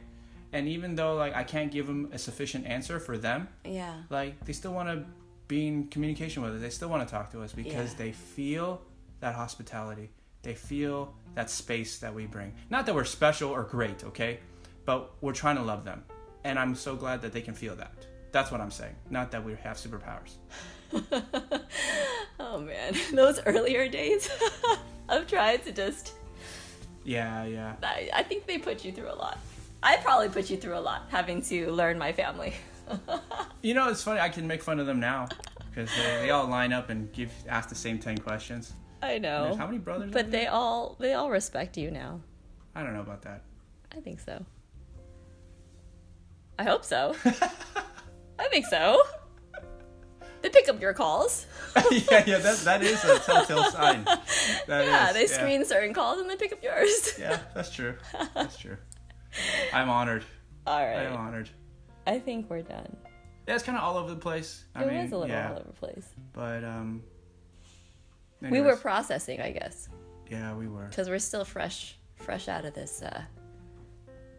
[0.53, 4.03] And even though like I can't give them a sufficient answer for them, Yeah.
[4.11, 5.05] like they still want to
[5.49, 6.61] be in communication with us.
[6.61, 7.99] They still want to talk to us because Yeah.
[7.99, 8.83] they feel
[9.21, 10.11] that hospitality.
[10.43, 12.53] They feel that space that we bring.
[12.71, 14.41] Not that we're special or great, okay,
[14.85, 16.05] but we're trying to love them,
[16.45, 17.93] and I'm so glad that they can feel that.
[18.33, 18.97] That's what I'm saying.
[19.11, 20.37] Not that we have superpowers.
[22.41, 24.29] Oh man, those earlier days
[25.09, 26.15] of trying to just.
[27.05, 27.75] Yeah, yeah.
[27.83, 29.39] I, I think they put you through a lot.
[29.83, 32.55] I probably put you through a lot having to learn my family.
[33.63, 34.19] You know, it's funny.
[34.21, 35.29] I can make fun of them now
[35.71, 38.73] because they, they all line up and give ask the same ten questions.
[39.01, 39.55] I know.
[39.57, 40.11] how many brothers?
[40.11, 42.21] are but they all they all respect you now.
[42.75, 43.45] I don't know about that.
[43.97, 44.45] I think so.
[46.59, 47.15] I hope so.
[48.39, 49.01] I think so.
[50.43, 51.47] They pick up your calls.
[51.91, 52.39] yeah, yeah.
[52.39, 54.05] That that is a telltale sign.
[54.05, 54.27] That
[54.87, 57.15] Yeah, is, they screen certain calls and they pick up yours.
[57.19, 57.95] Yeah, that's true.
[58.35, 58.77] That's true.
[59.73, 60.25] I'm honored.
[60.67, 61.49] All I'm honored.
[62.07, 62.97] I think we're done.
[63.47, 64.65] Yeah, it's kind of all over the place.
[64.75, 66.07] I It mean, was a little yeah, all over the place.
[66.33, 67.03] but um.
[68.41, 69.89] We were processing, I guess,
[70.29, 70.87] Yeah, we were.
[70.87, 73.23] because we're still fresh, fresh out of this uh,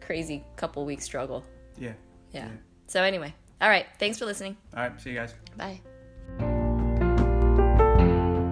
[0.02, 1.42] crazy couple week struggle.
[1.78, 1.94] Yeah.
[2.32, 2.46] Yeah.
[2.48, 2.52] Yeah.
[2.86, 3.86] So anyway, All right.
[3.98, 4.58] Thanks for listening.
[4.76, 5.00] All right.
[5.00, 5.32] See you guys.
[5.56, 5.80] Bye.